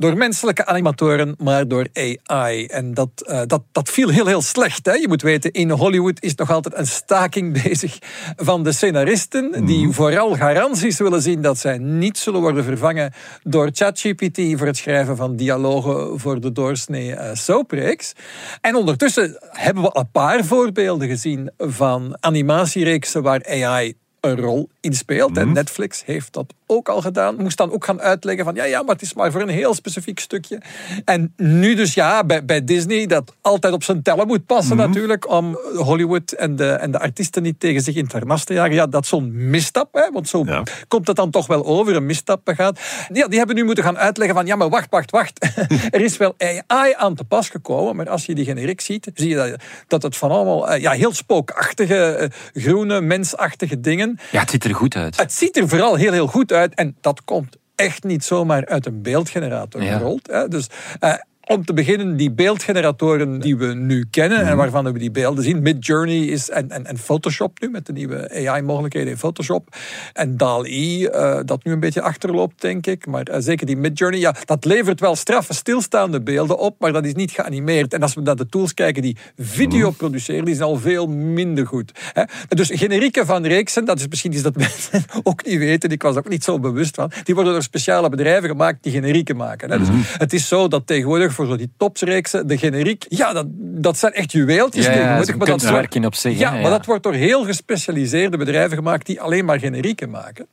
door 0.00 0.16
menselijke 0.16 0.66
animatoren, 0.66 1.34
maar 1.38 1.68
door 1.68 1.86
AI. 1.92 2.66
En 2.66 2.94
dat, 2.94 3.10
uh, 3.30 3.40
dat, 3.46 3.62
dat 3.72 3.88
viel 3.88 4.08
heel, 4.08 4.26
heel 4.26 4.42
slecht. 4.42 4.86
Hè? 4.86 4.92
Je 4.92 5.08
moet 5.08 5.22
weten, 5.22 5.50
in 5.50 5.70
Hollywood 5.70 6.22
is 6.22 6.34
nog 6.34 6.50
altijd 6.50 6.76
een 6.76 6.86
staking 6.86 7.52
bezig 7.62 7.98
van 8.36 8.62
de 8.62 8.72
scenaristen, 8.72 9.64
die 9.66 9.90
vooral 9.90 10.36
garanties 10.36 10.98
willen 10.98 11.22
zien 11.22 11.42
dat 11.42 11.58
zij 11.58 11.78
niet 11.78 12.18
zullen 12.18 12.40
worden 12.40 12.64
vervangen 12.64 13.12
door 13.42 13.70
ChatGPT 13.72 14.40
voor 14.56 14.66
het 14.66 14.76
schrijven 14.76 15.16
van 15.16 15.36
dialogen 15.36 16.20
voor 16.20 16.40
de 16.40 16.52
doorsnee 16.52 17.10
uh, 17.10 17.30
soapreeks. 17.32 18.12
En 18.60 18.74
ondertussen 18.74 19.36
hebben 19.40 19.82
we 19.82 19.90
een 19.92 20.10
paar 20.10 20.44
voorbeelden 20.44 21.08
gezien 21.08 21.50
van 21.58 22.16
animatiereeksen 22.20 23.22
waar 23.22 23.46
AI 23.46 23.94
een 24.20 24.36
rol 24.40 24.68
in 24.80 24.92
speelt. 24.94 25.36
En 25.36 25.52
Netflix 25.52 26.02
heeft 26.04 26.32
dat 26.32 26.54
ook 26.66 26.88
al 26.88 27.00
gedaan. 27.00 27.36
Moest 27.36 27.56
dan 27.56 27.72
ook 27.72 27.84
gaan 27.84 28.00
uitleggen 28.00 28.44
van 28.44 28.54
ja, 28.54 28.64
ja, 28.64 28.82
maar 28.82 28.94
het 28.94 29.02
is 29.02 29.14
maar 29.14 29.32
voor 29.32 29.40
een 29.40 29.48
heel 29.48 29.74
specifiek 29.74 30.18
stukje. 30.20 30.60
En 31.04 31.32
nu 31.36 31.74
dus 31.74 31.94
ja, 31.94 32.24
bij, 32.24 32.44
bij 32.44 32.64
Disney, 32.64 33.06
dat 33.06 33.34
altijd 33.40 33.74
op 33.74 33.82
zijn 33.82 34.02
tellen 34.02 34.26
moet 34.26 34.46
passen 34.46 34.76
Mhm. 34.76 34.86
natuurlijk, 34.86 35.30
om 35.30 35.58
Hollywood 35.74 36.32
en 36.32 36.56
de, 36.56 36.68
en 36.68 36.90
de 36.90 36.98
artiesten 36.98 37.42
niet 37.42 37.60
tegen 37.60 37.80
zich 37.82 37.94
in 37.94 38.02
het 38.04 38.12
harnas 38.12 38.44
te 38.44 38.52
jagen. 38.54 38.74
Ja, 38.74 38.86
dat 38.86 39.02
is 39.02 39.08
zo'n 39.08 39.50
misstap, 39.50 39.94
hè, 39.94 40.10
want 40.12 40.28
zo 40.28 40.42
Ja. 40.46 40.62
komt 40.88 41.06
het 41.06 41.16
dan 41.16 41.30
toch 41.30 41.46
wel 41.46 41.64
over, 41.64 41.96
een 41.96 42.06
misstap 42.06 42.40
begaat. 42.44 42.80
Ja, 43.12 43.28
die 43.28 43.38
hebben 43.38 43.56
nu 43.56 43.64
moeten 43.64 43.84
gaan 43.84 43.98
uitleggen 43.98 44.36
van 44.36 44.46
ja, 44.46 44.56
maar 44.56 44.68
wacht, 44.68 44.90
wacht, 44.90 45.10
wacht. 45.10 45.38
er 45.90 46.00
is 46.00 46.16
wel 46.16 46.34
AI 46.66 46.92
aan 46.96 47.14
te 47.14 47.24
pas 47.24 47.48
gekomen, 47.48 47.96
maar 47.96 48.08
als 48.08 48.26
je 48.26 48.34
die 48.34 48.44
generiek 48.44 48.80
ziet, 48.80 49.10
zie 49.14 49.28
je 49.28 49.34
dat, 49.36 49.54
dat 49.86 50.02
het 50.02 50.16
van 50.16 50.30
allemaal 50.30 50.68
eh, 50.70 50.80
ja, 50.80 50.90
heel 50.92 51.12
spookachtige, 51.14 51.94
eh, 52.12 52.28
groene, 52.62 53.00
mensachtige 53.00 53.80
dingen. 53.80 54.09
Ja, 54.30 54.40
het 54.40 54.50
ziet 54.50 54.64
er 54.64 54.74
goed 54.74 54.96
uit. 54.96 55.16
Het 55.16 55.32
ziet 55.32 55.56
er 55.56 55.68
vooral 55.68 55.94
heel, 55.94 56.12
heel 56.12 56.26
goed 56.26 56.52
uit. 56.52 56.74
En 56.74 56.96
dat 57.00 57.24
komt 57.24 57.56
echt 57.74 58.04
niet 58.04 58.24
zomaar 58.24 58.66
uit 58.66 58.86
een 58.86 59.02
beeldgenerator 59.02 59.82
Ja. 59.82 59.96
gerold. 59.96 60.26
Hè. 60.26 60.48
Dus 60.48 60.66
eh, 61.00 61.14
om 61.50 61.64
te 61.64 61.72
beginnen, 61.72 62.16
die 62.16 62.30
beeldgeneratoren 62.30 63.40
die 63.40 63.56
we 63.56 63.66
nu 63.74 64.06
kennen 64.10 64.46
en 64.46 64.56
waarvan 64.56 64.92
we 64.92 64.98
die 64.98 65.10
beelden 65.10 65.44
zien. 65.44 65.62
Midjourney 65.62 66.24
is, 66.24 66.50
en, 66.50 66.70
en, 66.70 66.86
en 66.86 66.98
Photoshop 66.98 67.60
nu, 67.60 67.68
met 67.68 67.86
de 67.86 67.92
nieuwe 67.92 68.48
AI-mogelijkheden 68.48 69.08
in 69.08 69.18
Photoshop. 69.18 69.76
En 70.12 70.36
DAL-E, 70.36 71.06
eh, 71.06 71.40
dat 71.44 71.64
nu 71.64 71.72
een 71.72 71.80
beetje 71.80 72.02
achterloopt, 72.02 72.60
denk 72.60 72.86
ik. 72.86 73.06
Maar 73.06 73.22
eh, 73.22 73.40
zeker 73.40 73.66
die 73.66 73.76
Midjourney, 73.76 74.20
ja, 74.20 74.34
dat 74.44 74.64
levert 74.64 75.00
wel 75.00 75.16
straffe 75.16 75.54
stilstaande 75.54 76.20
beelden 76.20 76.58
op, 76.58 76.76
maar 76.78 76.92
dat 76.92 77.04
is 77.04 77.14
niet 77.14 77.30
geanimeerd. 77.30 77.94
En 77.94 78.02
als 78.02 78.14
we 78.14 78.20
naar 78.20 78.36
de 78.36 78.46
tools 78.46 78.74
kijken 78.74 79.02
die 79.02 79.16
video 79.38 79.90
produceren, 79.90 80.44
die 80.44 80.54
zijn 80.54 80.68
al 80.68 80.76
veel 80.76 81.06
minder 81.06 81.66
goed. 81.66 81.92
Hè. 82.12 82.22
Dus 82.48 82.70
generieken 82.72 83.26
van 83.26 83.46
reeksen, 83.46 83.84
dat 83.84 83.98
is 83.98 84.08
misschien 84.08 84.32
iets 84.32 84.42
dat 84.42 84.56
mensen 84.66 85.04
ook 85.22 85.46
niet 85.46 85.58
weten, 85.58 85.90
ik 85.90 86.02
was 86.02 86.12
er 86.14 86.18
ook 86.18 86.28
niet 86.28 86.44
zo 86.44 86.58
bewust 86.58 86.94
van, 86.94 87.10
die 87.24 87.34
worden 87.34 87.52
door 87.52 87.62
speciale 87.62 88.08
bedrijven 88.08 88.48
gemaakt 88.48 88.82
die 88.82 88.92
generieken 88.92 89.36
maken. 89.36 89.70
Hè. 89.70 89.78
Dus 89.78 89.88
het 90.18 90.32
is 90.32 90.48
zo 90.48 90.68
dat 90.68 90.86
tegenwoordig 90.86 91.38
voor 91.40 91.48
zo 91.48 91.56
die 91.56 91.72
topsreeksen, 91.76 92.46
de 92.46 92.58
generiek, 92.58 93.04
ja, 93.08 93.32
dat, 93.32 93.46
dat 93.58 93.98
zijn 93.98 94.12
echt 94.12 94.32
juweeltjes 94.32 94.84
Ja, 94.84 94.92
ja, 94.92 94.98
maar 95.16 95.26
dat 95.26 95.70
wordt- 95.70 95.94
in 95.94 96.06
op 96.06 96.14
zich, 96.14 96.38
Ja, 96.38 96.50
maar 96.50 96.70
dat 96.70 96.86
wordt 96.86 97.02
door 97.02 97.14
heel 97.14 97.44
gespecialiseerde 97.44 98.36
bedrijven 98.36 98.76
gemaakt 98.76 99.06
die 99.06 99.20
alleen 99.20 99.44
maar 99.44 99.58
generieken 99.58 100.10
maken. 100.10 100.46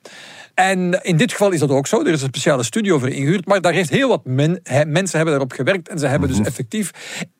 En 0.58 1.00
in 1.04 1.18
dit 1.18 1.32
geval 1.32 1.52
is 1.52 1.60
dat 1.60 1.70
ook 1.70 1.88
zo. 1.88 2.00
Er 2.00 2.08
is 2.08 2.22
een 2.22 2.28
speciale 2.28 2.64
studio 2.64 3.00
voor 3.00 3.10
ingehuurd. 3.10 3.46
Maar 3.46 3.62
daar 3.62 3.74
heeft 3.74 3.90
heel 3.90 4.08
wat 4.10 4.26
men, 4.26 4.60
he- 4.64 4.86
mensen 4.86 5.16
hebben 5.16 5.36
daarop 5.36 5.52
gewerkt. 5.52 5.90
En 5.90 6.00
ze 6.00 6.08
hebben 6.08 6.30
Mhm. 6.30 6.38
dus 6.38 6.48
effectief 6.48 6.92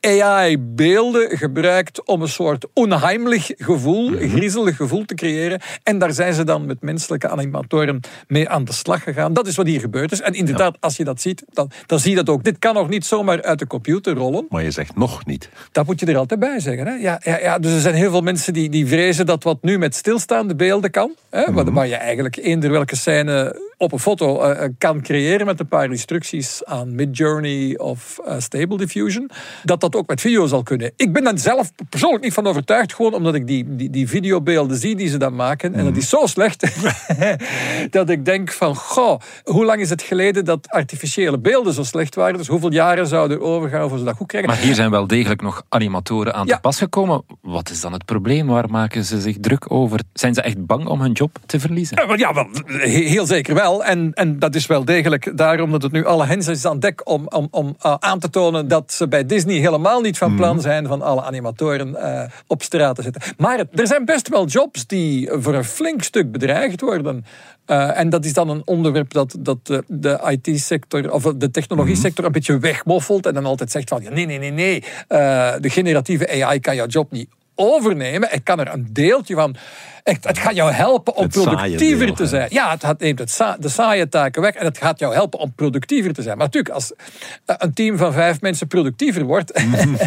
AI-beelden 0.02 1.38
gebruikt 1.38 2.06
om 2.06 2.22
een 2.22 2.28
soort 2.28 2.66
onheimelijk 2.74 3.54
gevoel, 3.58 4.10
Mhm. 4.10 4.28
griezelig 4.30 4.76
gevoel 4.76 5.06
te 5.06 5.16
creëren. 5.16 5.62
En 5.84 5.98
daar 6.00 6.14
zijn 6.14 6.34
ze 6.34 6.44
dan 6.44 6.66
met 6.66 6.82
menselijke 6.82 7.28
animatoren 7.30 8.00
mee 8.28 8.50
aan 8.50 8.64
de 8.66 8.74
slag 8.74 9.04
gegaan. 9.04 9.34
Dat 9.34 9.48
is 9.48 9.56
wat 9.56 9.66
hier 9.66 9.80
gebeurd 9.80 10.12
is. 10.12 10.22
En 10.22 10.34
inderdaad, 10.34 10.78
als 10.80 10.98
je 10.98 11.04
dat 11.04 11.22
ziet, 11.22 11.44
dan, 11.54 11.72
dan 11.86 12.00
zie 12.00 12.10
je 12.10 12.16
dat 12.16 12.30
ook. 12.30 12.44
Dit 12.44 12.60
kan 12.60 12.74
nog 12.74 12.90
niet 12.90 13.06
zomaar 13.06 13.42
uit 13.42 13.60
de 13.60 13.68
computer 13.68 14.14
rollen. 14.16 14.46
Maar 14.50 14.64
je 14.64 14.72
zegt 14.72 14.96
nog 14.96 15.26
niet. 15.26 15.50
Dat 15.72 15.86
moet 15.86 16.00
je 16.00 16.06
er 16.06 16.18
altijd 16.18 16.40
bij 16.40 16.60
zeggen. 16.60 16.88
Hè? 16.88 16.94
Ja, 16.94 17.22
ja, 17.24 17.40
ja, 17.40 17.60
dus 17.60 17.74
er 17.74 17.80
zijn 17.82 17.96
heel 17.96 18.12
veel 18.12 18.22
mensen 18.22 18.54
die, 18.54 18.70
die 18.70 18.88
vrezen 18.88 19.26
dat 19.26 19.44
wat 19.44 19.58
nu 19.62 19.78
met 19.78 19.96
stilstaande 19.96 20.56
beelden 20.56 20.92
kan, 20.92 21.12
hè, 21.30 21.52
waar- 21.54 21.72
waar 21.72 21.88
je 21.88 21.96
eigenlijk 21.96 22.36
eender 22.38 22.72
welke 22.72 22.96
Zähne 23.08 23.54
op 23.78 23.92
een 23.92 24.00
foto 24.00 24.42
eh, 24.42 24.64
eh, 24.64 24.72
kan 24.78 25.02
creëren 25.02 25.46
met 25.46 25.60
een 25.60 25.68
paar 25.68 25.86
instructies 25.92 26.66
aan 26.66 26.96
Midjourney 26.96 27.78
of 27.78 28.20
eh, 28.26 28.36
Stable 28.40 28.78
Diffusion, 28.78 29.30
dat 29.64 29.82
dat 29.82 29.96
ook 29.96 30.08
met 30.08 30.22
video 30.22 30.46
zal 30.48 30.64
kunnen. 30.64 30.92
Ik 30.96 31.14
ben 31.14 31.24
daar 31.24 31.38
zelf 31.40 31.72
persoonlijk 31.90 32.24
niet 32.24 32.34
van 32.34 32.48
overtuigd, 32.48 32.94
gewoon 32.94 33.14
omdat 33.14 33.36
ik 33.36 33.48
die, 33.48 33.76
die, 33.76 33.90
die 33.90 34.08
videobeelden 34.10 34.78
zie 34.78 34.96
die 34.96 35.08
ze 35.10 35.18
dan 35.18 35.36
maken. 35.36 35.74
En 35.74 35.86
dat 35.86 35.96
is 35.98 36.10
zo 36.10 36.26
slecht 36.26 36.68
dat 37.90 38.10
ik 38.10 38.26
denk 38.26 38.52
van, 38.52 38.76
goh, 38.76 39.20
hoe 39.44 39.66
lang 39.66 39.82
is 39.82 39.90
het 39.90 40.02
geleden 40.02 40.46
dat 40.46 40.70
artificiële 40.70 41.40
beelden 41.40 41.74
zo 41.74 41.84
slecht 41.84 42.16
waren? 42.16 42.38
Dus 42.38 42.48
hoeveel 42.48 42.72
jaren 42.74 43.08
zouden 43.08 43.38
er 43.38 43.44
overgaan 43.44 43.90
voor 43.90 43.98
ze 43.98 44.04
dat 44.04 44.16
goed 44.16 44.28
krijgen? 44.28 44.50
Maar 44.50 44.60
hier 44.60 44.76
zijn 44.76 44.90
wel 44.92 45.08
degelijk 45.08 45.42
nog 45.42 45.64
animatoren 45.70 46.34
aan 46.34 46.48
Ja. 46.48 46.56
te 46.56 46.62
pas 46.62 46.78
gekomen. 46.78 47.24
Wat 47.42 47.70
is 47.70 47.82
dan 47.82 47.94
het 47.94 48.06
probleem? 48.06 48.48
Waar 48.48 48.70
maken 48.70 49.04
ze 49.04 49.22
zich 49.22 49.38
druk 49.40 49.72
over? 49.72 50.00
Zijn 50.14 50.34
ze 50.34 50.42
echt 50.42 50.66
bang 50.66 50.86
om 50.88 51.02
hun 51.02 51.12
job 51.12 51.38
te 51.46 51.60
verliezen? 51.60 51.98
Ja, 52.02 52.08
wel, 52.08 52.18
ja, 52.18 52.34
wel, 52.34 52.48
he- 52.66 52.88
heel 52.88 53.26
zeker 53.26 53.54
wel. 53.56 53.66
En, 53.76 54.12
en 54.14 54.40
dat 54.40 54.56
is 54.56 54.68
wel 54.68 54.86
degelijk 54.86 55.38
daarom 55.38 55.72
dat 55.72 55.82
het 55.82 55.92
nu 55.92 56.06
alle 56.06 56.26
hens 56.26 56.48
is 56.48 56.66
aan 56.66 56.80
dek 56.80 57.10
om, 57.10 57.28
om, 57.30 57.48
om 57.52 57.76
eh, 57.82 57.96
aan 58.00 58.20
te 58.20 58.30
tonen 58.30 58.68
dat 58.68 58.94
ze 58.94 59.08
bij 59.08 59.26
Disney 59.26 59.56
helemaal 59.56 60.02
niet 60.02 60.18
van 60.18 60.36
plan 60.36 60.62
zijn 60.62 60.88
van 60.88 61.02
alle 61.02 61.22
animatoren 61.24 61.96
eh, 61.96 62.30
op 62.48 62.64
straat 62.64 62.96
te 62.96 63.02
zetten. 63.02 63.22
Maar 63.38 63.58
het- 63.58 63.80
er 63.80 63.88
zijn 63.88 64.06
best 64.06 64.28
wel 64.30 64.46
jobs 64.46 64.88
die 64.88 65.30
voor 65.32 65.54
een 65.54 65.64
flink 65.64 66.04
stuk 66.04 66.32
bedreigd 66.32 66.82
worden. 66.82 67.26
Eh, 67.66 68.00
en 68.00 68.10
dat 68.10 68.26
is 68.26 68.34
dan 68.34 68.50
een 68.50 68.62
onderwerp 68.66 69.14
dat, 69.14 69.36
dat 69.40 69.58
de, 69.68 69.84
de 69.88 70.38
IT-sector 70.44 71.12
of 71.12 71.24
de 71.24 71.52
technologie-sector 71.52 72.26
een 72.26 72.32
beetje 72.32 72.60
wegmoffelt 72.60 73.26
en 73.26 73.34
dan 73.34 73.46
altijd 73.46 73.72
zegt 73.72 73.90
van 73.90 74.04
nee, 74.14 74.26
nee, 74.26 74.38
nee, 74.40 74.52
nee, 74.52 74.84
de 75.60 75.70
generatieve 75.70 76.44
AI 76.44 76.60
kan 76.60 76.76
jouw 76.76 76.88
job 76.88 77.12
niet 77.12 77.30
overnemen. 77.56 78.30
Het 78.32 78.44
kan 78.44 78.60
er 78.60 78.74
een 78.74 78.88
deeltje 78.92 79.36
van. 79.36 79.56
Het, 80.14 80.24
het 80.28 80.38
gaat 80.38 80.56
jou 80.56 80.72
helpen 80.72 81.16
om 81.16 81.24
Het 81.24 81.32
productiever 81.32 82.06
deel, 82.06 82.16
te 82.16 82.28
zijn. 82.28 82.48
Ja, 82.52 82.78
het 82.80 83.00
neemt 83.00 83.20
het 83.20 83.32
sa- 83.32 83.58
de 83.60 83.70
saaie 83.70 84.10
taken 84.10 84.42
weg 84.42 84.54
en 84.54 84.66
het 84.66 84.78
gaat 84.78 85.00
jou 85.00 85.14
helpen 85.14 85.40
om 85.40 85.54
productiever 85.56 86.14
te 86.14 86.22
zijn. 86.22 86.38
Maar 86.38 86.46
natuurlijk, 86.46 86.74
als 86.74 86.94
eh, 87.46 87.56
een 87.58 87.74
team 87.74 87.98
van 87.98 88.14
vijf 88.14 88.42
mensen 88.42 88.68
productiever 88.68 89.24
wordt, 89.24 89.52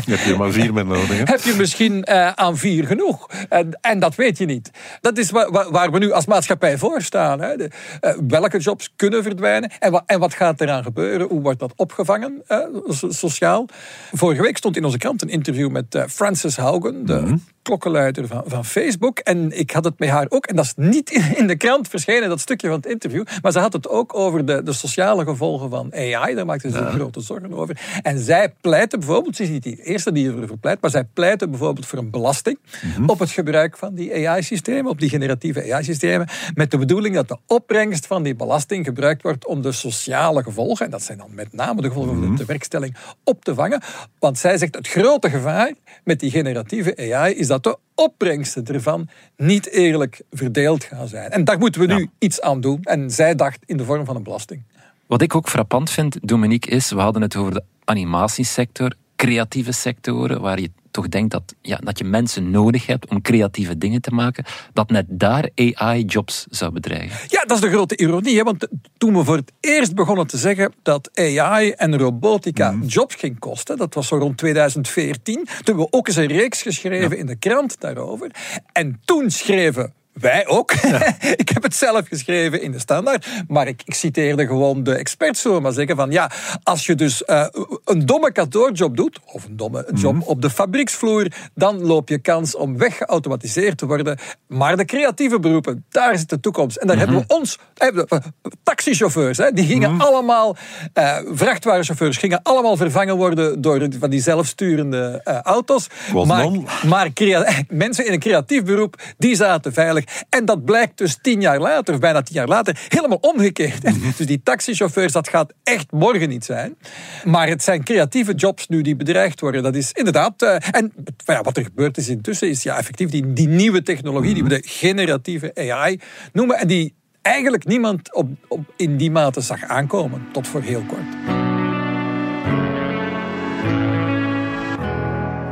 Je 0.06 0.14
hebt 0.14 0.26
er 0.26 0.36
maar 0.38 0.50
vier 0.52 0.72
met 0.72 0.86
nodig. 0.86 1.08
Hè? 1.08 1.22
heb 1.24 1.40
je 1.42 1.54
misschien 1.58 2.04
eh, 2.04 2.28
aan 2.32 2.56
vier 2.56 2.86
genoeg. 2.86 3.26
En, 3.48 3.78
en 3.80 3.98
dat 3.98 4.14
weet 4.14 4.38
je 4.38 4.44
niet. 4.44 4.70
Dat 5.00 5.18
is 5.18 5.30
wa- 5.30 5.50
wa- 5.50 5.70
waar 5.70 5.90
we 5.90 5.98
nu 5.98 6.12
als 6.12 6.26
maatschappij 6.26 6.78
voor 6.78 7.02
staan. 7.02 7.40
Hè. 7.40 7.56
De, 7.56 7.70
eh, 8.00 8.14
welke 8.28 8.58
jobs 8.58 8.92
kunnen 8.96 9.22
verdwijnen 9.22 9.70
en, 9.78 9.92
wa- 9.92 10.02
en 10.06 10.18
wat 10.20 10.34
gaat 10.34 10.60
eraan 10.60 10.82
gebeuren? 10.82 11.26
Hoe 11.28 11.40
wordt 11.40 11.58
dat 11.58 11.72
opgevangen 11.76 12.42
so- 12.88 13.10
sociaal? 13.10 13.66
Vorige 14.12 14.42
week 14.42 14.56
stond 14.56 14.76
in 14.76 14.84
onze 14.84 14.98
krant 14.98 15.22
een 15.22 15.28
interview 15.28 15.70
met 15.70 16.04
Frances 16.08 16.56
Haugen, 16.56 17.06
de 17.06 17.34
klokkenluider 17.62 18.26
van, 18.26 18.42
van 18.46 18.64
Facebook. 18.64 19.18
En 19.18 19.58
ik 19.58 19.70
had 19.70 19.84
het 19.90 19.98
met 19.98 20.08
haar 20.08 20.26
ook, 20.28 20.46
en 20.46 20.56
dat 20.56 20.64
is 20.64 20.72
niet 20.76 21.10
in, 21.36 21.46
de 21.46 21.56
krant 21.56 21.88
verschenen, 21.88 22.28
dat 22.28 22.40
stukje 22.40 22.68
van 22.68 22.76
het 22.76 22.86
interview, 22.86 23.24
maar 23.42 23.52
ze 23.52 23.58
had 23.58 23.72
het 23.72 23.88
ook 23.88 24.14
over 24.14 24.44
de, 24.44 24.62
de 24.62 24.72
sociale 24.72 25.24
gevolgen 25.24 25.70
van 25.70 25.94
AI. 25.94 26.34
Daar 26.34 26.46
maakte 26.46 26.70
ze 26.70 26.76
zich 26.76 26.90
grote 26.90 27.20
zorgen 27.20 27.52
over. 27.52 27.80
En 28.02 28.18
zij 28.18 28.54
pleitte 28.60 28.98
bijvoorbeeld, 28.98 29.36
ze 29.36 29.42
is 29.42 29.48
niet 29.48 29.62
de 29.62 29.82
eerste 29.82 30.12
die 30.12 30.32
ervoor 30.40 30.58
pleit, 30.58 30.80
maar 30.80 30.90
zij 30.90 31.04
pleitte 31.04 31.48
bijvoorbeeld 31.48 31.86
voor 31.86 31.98
een 31.98 32.10
belasting 32.10 32.58
op 33.06 33.18
het 33.18 33.30
gebruik 33.30 33.76
van 33.76 33.94
die 33.94 34.28
AI-systemen, 34.28 34.90
op 34.90 35.00
die 35.00 35.08
generatieve 35.08 35.72
AI-systemen, 35.72 36.28
met 36.54 36.70
de 36.70 36.78
bedoeling 36.78 37.14
dat 37.14 37.28
de 37.28 37.36
opbrengst 37.46 38.06
van 38.06 38.22
die 38.22 38.34
belasting 38.34 38.84
gebruikt 38.84 39.22
wordt 39.22 39.46
om 39.46 39.62
de 39.62 39.72
sociale 39.72 40.42
gevolgen, 40.42 40.84
en 40.84 40.90
dat 40.90 41.02
zijn 41.02 41.18
dan 41.18 41.34
met 41.34 41.52
name 41.52 41.82
de 41.82 41.88
gevolgen 41.88 42.22
van 42.22 42.36
de 42.36 42.44
werkstelling, 42.44 42.96
op 43.24 43.44
te 43.44 43.54
vangen. 43.54 43.82
Want 44.18 44.38
zij 44.38 44.58
zegt, 44.58 44.74
het 44.74 44.88
grote 44.88 45.30
gevaar 45.30 45.72
met 46.04 46.20
die 46.20 46.30
generatieve 46.30 47.14
AI 47.14 47.34
is 47.34 47.46
dat 47.46 47.62
de 47.62 47.78
opbrengsten 48.00 48.66
ervan 48.66 49.08
niet 49.36 49.70
eerlijk 49.70 50.22
verdeeld 50.30 50.84
gaan 50.84 51.08
zijn. 51.08 51.30
En 51.30 51.44
daar 51.44 51.58
moeten 51.58 51.80
we 51.80 51.94
nu 51.94 52.10
iets 52.18 52.40
aan 52.40 52.60
doen. 52.60 52.82
En 52.82 53.10
zij 53.10 53.34
dacht 53.34 53.58
in 53.66 53.76
de 53.76 53.84
vorm 53.84 54.04
van 54.04 54.16
een 54.16 54.22
belasting. 54.22 54.62
Wat 55.06 55.22
ik 55.22 55.34
ook 55.34 55.48
frappant 55.48 55.90
vind, 55.90 56.18
Dominique, 56.28 56.70
is, 56.70 56.90
we 56.90 57.00
hadden 57.00 57.22
het 57.22 57.36
over 57.36 57.52
de 57.52 57.62
animatiesector, 57.84 58.92
creatieve 59.16 59.72
sectoren, 59.72 60.40
waar 60.40 60.60
je 60.60 60.70
toch 60.90 61.08
denkt 61.08 61.30
dat, 61.30 61.54
ja, 61.62 61.76
dat 61.76 61.98
je 61.98 62.04
mensen 62.04 62.50
nodig 62.50 62.86
hebt 62.86 63.08
om 63.10 63.22
creatieve 63.22 63.78
dingen 63.78 64.00
te 64.00 64.10
maken, 64.10 64.44
dat 64.72 64.90
net 64.90 65.06
daar 65.08 65.48
AI 65.54 66.04
jobs 66.04 66.46
zou 66.50 66.72
bedreigen. 66.72 67.18
Ja, 67.28 67.44
dat 67.44 67.56
is 67.56 67.62
de 67.62 67.70
grote 67.70 67.96
ironie. 67.96 68.36
Hè? 68.36 68.42
Want 68.42 68.66
toen 68.98 69.16
we 69.16 69.24
voor 69.24 69.36
het 69.36 69.52
eerst 69.60 69.94
begonnen 69.94 70.26
te 70.26 70.36
zeggen 70.36 70.72
dat 70.82 71.10
AI 71.14 71.70
en 71.70 71.98
robotica 71.98 72.78
jobs 72.86 73.14
ging 73.14 73.38
kosten, 73.38 73.76
dat 73.76 73.94
was 73.94 74.06
zo 74.06 74.16
rond 74.16 74.38
2014, 74.38 75.34
toen 75.34 75.46
hebben 75.64 75.84
we 75.84 75.92
ook 75.92 76.08
eens 76.08 76.16
een 76.16 76.26
reeks 76.26 76.62
geschreven 76.62 77.18
in 77.18 77.26
de 77.26 77.36
krant 77.36 77.80
daarover. 77.80 78.30
En 78.72 79.00
toen 79.04 79.30
schreven 79.30 79.92
wij 80.20 80.46
ook. 80.46 80.72
ik 81.42 81.48
heb 81.48 81.62
het 81.62 81.74
zelf 81.76 82.06
geschreven 82.08 82.62
in 82.62 82.72
de 82.72 82.78
standaard. 82.78 83.26
Maar 83.48 83.66
ik, 83.68 83.82
ik 83.84 83.94
citeerde 83.94 84.46
gewoon 84.46 84.82
de 84.82 84.94
experts, 84.94 85.40
zullen 85.40 85.62
maar 85.62 85.72
zeggen. 85.72 85.96
Van 85.96 86.10
ja, 86.10 86.30
als 86.62 86.86
je 86.86 86.94
dus 86.94 87.24
eh, 87.24 87.46
een 87.84 88.06
domme 88.06 88.32
kantoorjob 88.32 88.96
doet, 88.96 89.18
of 89.24 89.44
een 89.44 89.56
domme 89.56 89.88
job 89.94 90.14
Mhm. 90.14 90.22
op 90.22 90.42
de 90.42 90.50
fabrieksvloer, 90.50 91.26
dan 91.54 91.80
loop 91.86 92.08
je 92.08 92.18
kans 92.18 92.56
om 92.56 92.78
weggeautomatiseerd 92.78 93.78
te 93.78 93.86
worden. 93.86 94.18
Maar 94.48 94.76
de 94.76 94.84
creatieve 94.84 95.38
beroepen, 95.40 95.84
daar 95.88 96.18
zit 96.18 96.28
de 96.28 96.40
toekomst. 96.40 96.76
En 96.76 96.86
daar 96.86 96.96
Mhm. 96.96 97.04
hebben 97.06 97.24
we 97.28 97.34
ons, 97.34 97.58
eh, 97.76 98.18
taxichauffeurs, 98.62 99.38
hè, 99.38 99.52
die 99.52 99.66
gingen 99.66 99.92
Mhm. 99.92 100.00
allemaal, 100.00 100.56
eh, 100.92 101.16
vrachtwagenchauffeurs 101.32 102.16
gingen 102.16 102.40
allemaal 102.42 102.76
vervangen 102.76 103.16
worden 103.16 103.60
door 103.60 103.78
die- 103.88 103.98
van 103.98 104.10
die 104.10 104.20
zelfsturende 104.22 105.20
auto's. 105.42 105.86
Maar, 106.26 106.46
maar 106.86 107.08
mensen 107.68 108.06
in 108.06 108.12
een 108.12 108.18
creatief 108.18 108.64
beroep, 108.64 109.00
die 109.18 109.34
zaten 109.36 109.72
veilig. 109.72 110.04
En 110.28 110.44
dat 110.44 110.64
blijkt 110.64 110.98
dus 110.98 111.18
tien 111.22 111.40
jaar 111.40 111.60
later, 111.60 111.94
of 111.94 112.00
bijna 112.00 112.22
tien 112.22 112.34
jaar 112.34 112.48
later, 112.48 112.86
helemaal 112.88 113.18
omgekeerd. 113.20 113.82
Dus 114.16 114.26
die 114.26 114.40
taxichauffeurs, 114.42 115.12
dat 115.12 115.28
gaat 115.28 115.52
echt 115.62 115.92
morgen 115.92 116.28
niet 116.28 116.44
zijn. 116.44 116.76
Maar 117.24 117.48
het 117.48 117.62
zijn 117.62 117.84
creatieve 117.84 118.34
jobs 118.34 118.68
nu 118.68 118.82
die 118.82 118.96
bedreigd 118.96 119.40
worden. 119.40 119.62
Dat 119.62 119.74
is 119.74 119.92
inderdaad... 119.92 120.42
eh, 120.42 120.56
en 120.70 120.92
ja, 121.24 121.42
wat 121.42 121.56
er 121.56 121.64
gebeurd 121.64 121.96
is 121.96 122.08
intussen, 122.08 122.48
is 122.48 122.62
ja, 122.62 122.78
effectief 122.78 123.10
die, 123.10 123.32
die 123.32 123.48
nieuwe 123.48 123.82
technologie, 123.82 124.34
die 124.34 124.42
we 124.42 124.48
de 124.48 124.62
generatieve 124.66 125.54
AI 125.54 126.00
noemen. 126.32 126.56
En 126.56 126.66
die 126.66 126.94
eigenlijk 127.22 127.64
niemand 127.64 128.14
op, 128.14 128.28
op, 128.48 128.60
in 128.76 128.96
die 128.96 129.10
mate 129.10 129.40
zag 129.40 129.64
aankomen, 129.64 130.26
tot 130.32 130.48
voor 130.48 130.62
heel 130.62 130.82
kort. 130.82 131.38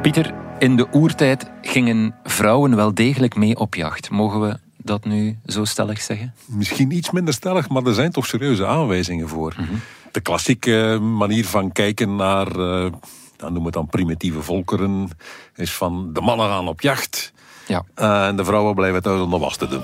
Pieter, 0.02 0.34
in 0.58 0.76
de 0.76 0.86
oertijd 0.92 1.50
gingen 1.62 2.14
vrouwen 2.24 2.76
wel 2.76 2.94
degelijk 2.94 3.36
mee 3.36 3.56
op 3.58 3.74
jacht. 3.74 4.10
Mogen 4.10 4.40
we 4.40 4.58
dat 4.76 5.04
nu 5.04 5.38
zo 5.46 5.64
stellig 5.64 6.00
zeggen? 6.00 6.34
Misschien 6.46 6.90
iets 6.90 7.10
minder 7.10 7.34
stellig, 7.34 7.68
maar 7.68 7.82
er 7.84 7.94
zijn 7.94 8.12
toch 8.12 8.26
serieuze 8.26 8.66
aanwijzingen 8.66 9.28
voor. 9.28 9.54
De 10.12 10.20
klassieke 10.20 10.98
manier 11.00 11.44
van 11.46 11.72
kijken 11.72 12.16
naar, 12.16 12.46
eh 12.46 12.90
dan 13.36 13.52
noemen 13.52 13.72
we 13.72 13.78
het 13.78 13.88
dan 13.90 14.00
primitieve 14.00 14.42
volkeren, 14.42 15.08
is 15.54 15.72
van 15.74 16.12
de 16.12 16.20
mannen 16.20 16.46
gaan 16.48 16.68
op 16.68 16.80
jacht 16.80 17.32
Ja. 17.66 17.82
eh, 17.94 18.26
en 18.26 18.36
de 18.36 18.44
vrouwen 18.44 18.74
blijven 18.74 19.02
thuis 19.02 19.20
om 19.20 19.30
de 19.30 19.38
was 19.38 19.56
te 19.56 19.68
doen. 19.68 19.82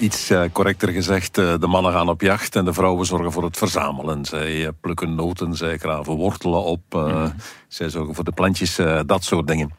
Iets 0.00 0.30
eh, 0.30 0.42
correcter 0.52 0.88
gezegd, 0.88 1.38
eh, 1.38 1.54
de 1.58 1.66
mannen 1.66 1.92
gaan 1.92 2.08
op 2.08 2.20
jacht 2.20 2.56
en 2.56 2.64
de 2.64 2.72
vrouwen 2.72 3.06
zorgen 3.06 3.32
voor 3.32 3.44
het 3.44 3.56
verzamelen. 3.56 4.24
Zij 4.24 4.66
eh, 4.66 4.72
plukken 4.80 5.14
noten, 5.14 5.54
zij 5.54 5.78
graven 5.78 6.12
wortelen 6.12 6.64
op, 6.64 6.82
eh, 6.88 7.30
zij 7.68 7.88
zorgen 7.88 8.14
voor 8.14 8.24
de 8.24 8.32
plantjes, 8.32 8.78
dat 9.06 9.24
soort 9.24 9.46
dingen. 9.46 9.70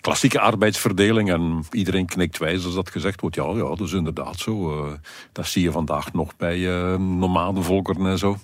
Klassieke 0.00 0.40
arbeidsverdeling 0.40 1.30
en 1.30 1.64
iedereen 1.70 2.06
knikt 2.06 2.38
wijs 2.38 2.64
als 2.64 2.74
dat 2.74 2.90
gezegd 2.90 3.20
wordt. 3.20 3.36
Ja, 3.36 3.44
ja, 3.44 3.68
dat 3.68 3.80
is 3.80 3.92
inderdaad 3.92 4.38
zo. 4.38 4.86
dat 5.32 5.46
zie 5.46 5.62
je 5.62 5.72
vandaag 5.72 6.12
nog 6.12 6.36
bij 6.36 6.58
nomadenvolkeren 6.98 8.06
en 8.06 8.18
zo. 8.18 8.36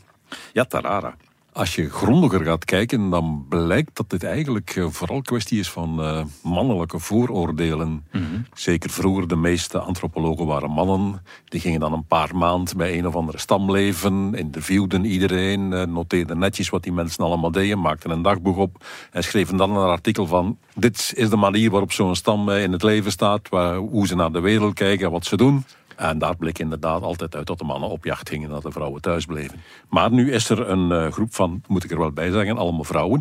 Ja, 0.52 0.64
tarara. 0.64 1.14
Als 1.54 1.74
je 1.74 1.90
grondiger 1.90 2.44
gaat 2.44 2.64
kijken, 2.64 3.10
dan 3.10 3.46
blijkt 3.48 3.96
dat 3.96 4.10
dit 4.10 4.24
eigenlijk 4.24 4.76
eh, 4.76 4.86
vooral 4.88 5.22
kwestie 5.22 5.58
is 5.58 5.70
van 5.70 6.02
eh, 6.02 6.24
mannelijke 6.42 6.98
vooroordelen. 6.98 8.06
Zeker 8.54 8.90
vroeger, 8.90 9.28
de 9.28 9.36
meeste 9.36 9.78
antropologen 9.78 10.46
waren 10.46 10.70
mannen. 10.70 11.22
Die 11.44 11.60
gingen 11.60 11.80
dan 11.80 11.92
een 11.92 12.06
paar 12.06 12.36
maanden 12.36 12.76
bij 12.76 12.98
een 12.98 13.06
of 13.06 13.14
andere 13.14 13.38
stam 13.38 13.70
leven, 13.70 14.34
interviewden 14.34 15.04
iedereen, 15.04 15.72
eh, 15.72 15.86
noteerden 15.86 16.38
netjes 16.38 16.68
wat 16.68 16.82
die 16.82 16.92
mensen 16.92 17.24
allemaal 17.24 17.50
deden, 17.50 17.80
maakten 17.80 18.10
een 18.10 18.22
dagboek 18.22 18.56
op 18.56 18.84
en 19.10 19.24
schreven 19.24 19.56
dan 19.56 19.70
een 19.70 19.88
artikel 19.88 20.26
van 20.26 20.58
dit 20.74 21.12
is 21.16 21.30
de 21.30 21.36
manier 21.36 21.70
waarop 21.70 21.92
zo'n 21.92 22.16
stam 22.16 22.50
in 22.50 22.72
het 22.72 22.82
leven 22.82 23.12
staat, 23.12 23.48
waar, 23.48 23.76
hoe 23.76 24.06
ze 24.06 24.14
naar 24.14 24.32
de 24.32 24.40
wereld 24.40 24.74
kijken, 24.74 25.10
wat 25.10 25.24
ze 25.24 25.36
doen. 25.36 25.64
En 26.02 26.18
daar 26.18 26.36
bleek 26.36 26.58
inderdaad 26.58 27.02
altijd 27.02 27.36
uit 27.36 27.46
dat 27.46 27.58
de 27.58 27.64
mannen 27.64 27.88
op 27.88 28.04
jacht 28.04 28.28
gingen 28.28 28.48
en 28.48 28.54
dat 28.54 28.62
de 28.62 28.70
vrouwen 28.72 29.00
thuis 29.00 29.24
bleven. 29.26 29.60
Maar 29.88 30.12
nu 30.12 30.32
is 30.32 30.48
er 30.48 30.68
een 30.68 30.92
eh, 30.92 31.12
groep 31.12 31.34
van, 31.34 31.62
moet 31.66 31.84
ik 31.84 31.90
er 31.90 31.98
wel 31.98 32.10
bij 32.12 32.30
zeggen, 32.30 32.58
allemaal 32.58 32.84
vrouwen. 32.84 33.20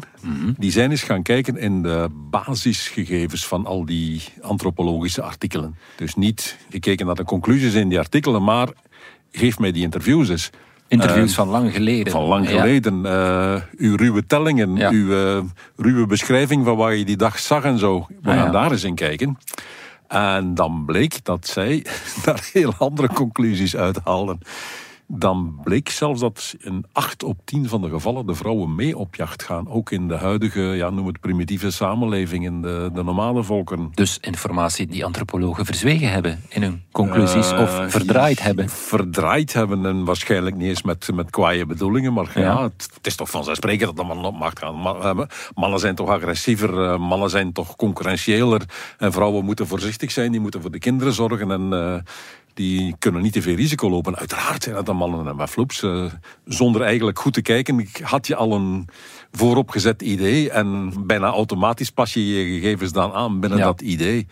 Die 0.57 0.71
zijn 0.71 0.91
eens 0.91 1.03
gaan 1.03 1.21
kijken 1.23 1.57
in 1.57 1.81
de 1.81 2.07
basisgegevens 2.29 3.47
van 3.47 3.65
al 3.65 3.85
die 3.85 4.21
antropologische 4.41 5.21
artikelen. 5.21 5.75
Dus 5.95 6.15
niet 6.15 6.57
gekeken 6.69 7.05
naar 7.05 7.15
de 7.15 7.23
conclusies 7.23 7.73
in 7.73 7.89
die 7.89 7.99
artikelen, 7.99 8.43
maar 8.43 8.67
geef 9.31 9.59
mij 9.59 9.71
die 9.71 9.83
interviews 9.83 10.29
eens. 10.29 10.49
Interviews 10.87 11.29
Eh, 11.31 11.35
van 11.37 11.47
lang 11.47 11.73
geleden. 11.73 12.11
van 12.11 12.23
lang 12.23 12.49
Ja. 12.49 12.59
geleden. 12.59 13.05
eh, 13.05 13.61
uw 13.77 13.95
ruwe 13.95 14.25
tellingen, 14.25 14.75
Ja. 14.75 14.89
uw 14.89 15.43
ruwe 15.75 16.05
beschrijving 16.05 16.65
van 16.65 16.75
wat 16.75 16.97
je 16.97 17.05
die 17.05 17.17
dag 17.17 17.39
zag 17.39 17.63
en 17.63 17.77
zo. 17.77 18.07
We 18.21 18.29
Ah, 18.29 18.35
gaan 18.35 18.45
ja. 18.45 18.51
daar 18.51 18.71
eens 18.71 18.83
in 18.83 18.95
kijken. 18.95 19.37
En 20.11 20.53
dan 20.55 20.85
bleek 20.85 21.25
dat 21.25 21.47
zij 21.47 21.85
daar 22.25 22.49
heel 22.53 22.73
andere 22.77 23.07
conclusies 23.07 23.75
uithaalden. 23.75 24.39
Dan 25.13 25.59
bleek 25.63 25.89
zelfs 25.89 26.19
dat 26.19 26.55
in 26.59 26.85
acht 26.91 27.23
op 27.23 27.37
tien 27.45 27.67
van 27.67 27.81
de 27.81 27.89
gevallen 27.89 28.25
de 28.25 28.35
vrouwen 28.35 28.75
mee 28.75 28.97
op 28.97 29.15
jacht 29.15 29.43
gaan. 29.43 29.69
Ook 29.69 29.91
in 29.91 30.07
de 30.07 30.15
huidige, 30.15 30.61
ja, 30.61 30.89
noem 30.89 31.07
het 31.07 31.19
primitieve 31.19 31.71
samenleving, 31.71 32.45
in 32.45 32.61
de, 32.61 32.89
de 32.93 33.03
normale 33.03 33.43
volkeren. 33.43 33.91
Dus 33.93 34.17
informatie 34.21 34.87
die 34.87 35.05
antropologen 35.05 35.65
verzwegen 35.65 36.11
hebben 36.11 36.41
in 36.49 36.61
hun 36.61 36.81
conclusies 36.91 37.51
Eh, 37.51 37.59
of 37.61 37.83
verdraaid 37.91 38.41
hebben. 38.43 38.69
Verdraaid 38.69 39.53
hebben 39.53 39.85
en 39.85 40.05
waarschijnlijk 40.05 40.55
niet 40.55 40.67
eens 40.67 40.81
met, 40.83 41.09
met 41.13 41.29
kwaaie 41.29 41.65
bedoelingen. 41.65 42.13
Maar 42.13 42.31
ja, 42.33 42.41
Ja. 42.41 42.63
het, 42.63 42.89
het 42.93 43.07
is 43.07 43.15
toch 43.15 43.29
vanzelfsprekend 43.29 43.87
dat 43.87 43.97
de 43.97 44.03
mannen 44.13 44.25
op 44.25 44.37
macht 44.39 44.59
gaan. 44.59 44.75
Ma- 44.75 45.27
Mannen 45.55 45.79
zijn 45.79 45.95
toch 45.95 46.09
agressiever, 46.09 46.83
eh, 46.83 46.97
mannen 46.97 47.29
zijn 47.29 47.51
toch 47.53 47.75
concurrentieeler. 47.75 48.61
En 48.97 49.11
vrouwen 49.11 49.45
moeten 49.45 49.67
voorzichtig 49.67 50.11
zijn, 50.11 50.31
die 50.31 50.41
moeten 50.41 50.61
voor 50.61 50.71
de 50.71 50.79
kinderen 50.79 51.13
zorgen. 51.13 51.51
En 51.51 51.73
eh, 51.73 51.95
die 52.53 52.95
kunnen 52.99 53.21
niet 53.21 53.33
te 53.33 53.41
veel 53.41 53.55
risico 53.55 53.89
lopen. 53.89 54.15
Uiteraard 54.15 54.63
zijn 54.63 54.75
dat 54.75 54.85
de 54.85 54.93
mannen 54.93 55.39
en 55.39 55.47
floeps. 55.47 55.83
eh, 55.83 56.05
zonder 56.45 56.81
eigenlijk 56.81 57.19
goed 57.19 57.33
te 57.33 57.41
kijken 57.41 57.87
had 58.01 58.27
je 58.27 58.35
al 58.35 58.53
een 58.53 58.87
vooropgezet 59.31 60.01
idee. 60.01 60.49
En 60.51 60.93
bijna 61.07 61.27
automatisch 61.27 61.89
pas 61.89 62.13
je 62.13 62.27
je 62.27 62.59
gegevens 62.59 62.91
dan 62.91 63.13
aan 63.13 63.39
binnen 63.39 63.59
Ja. 63.59 63.65
dat 63.65 63.81
idee. 63.81 64.27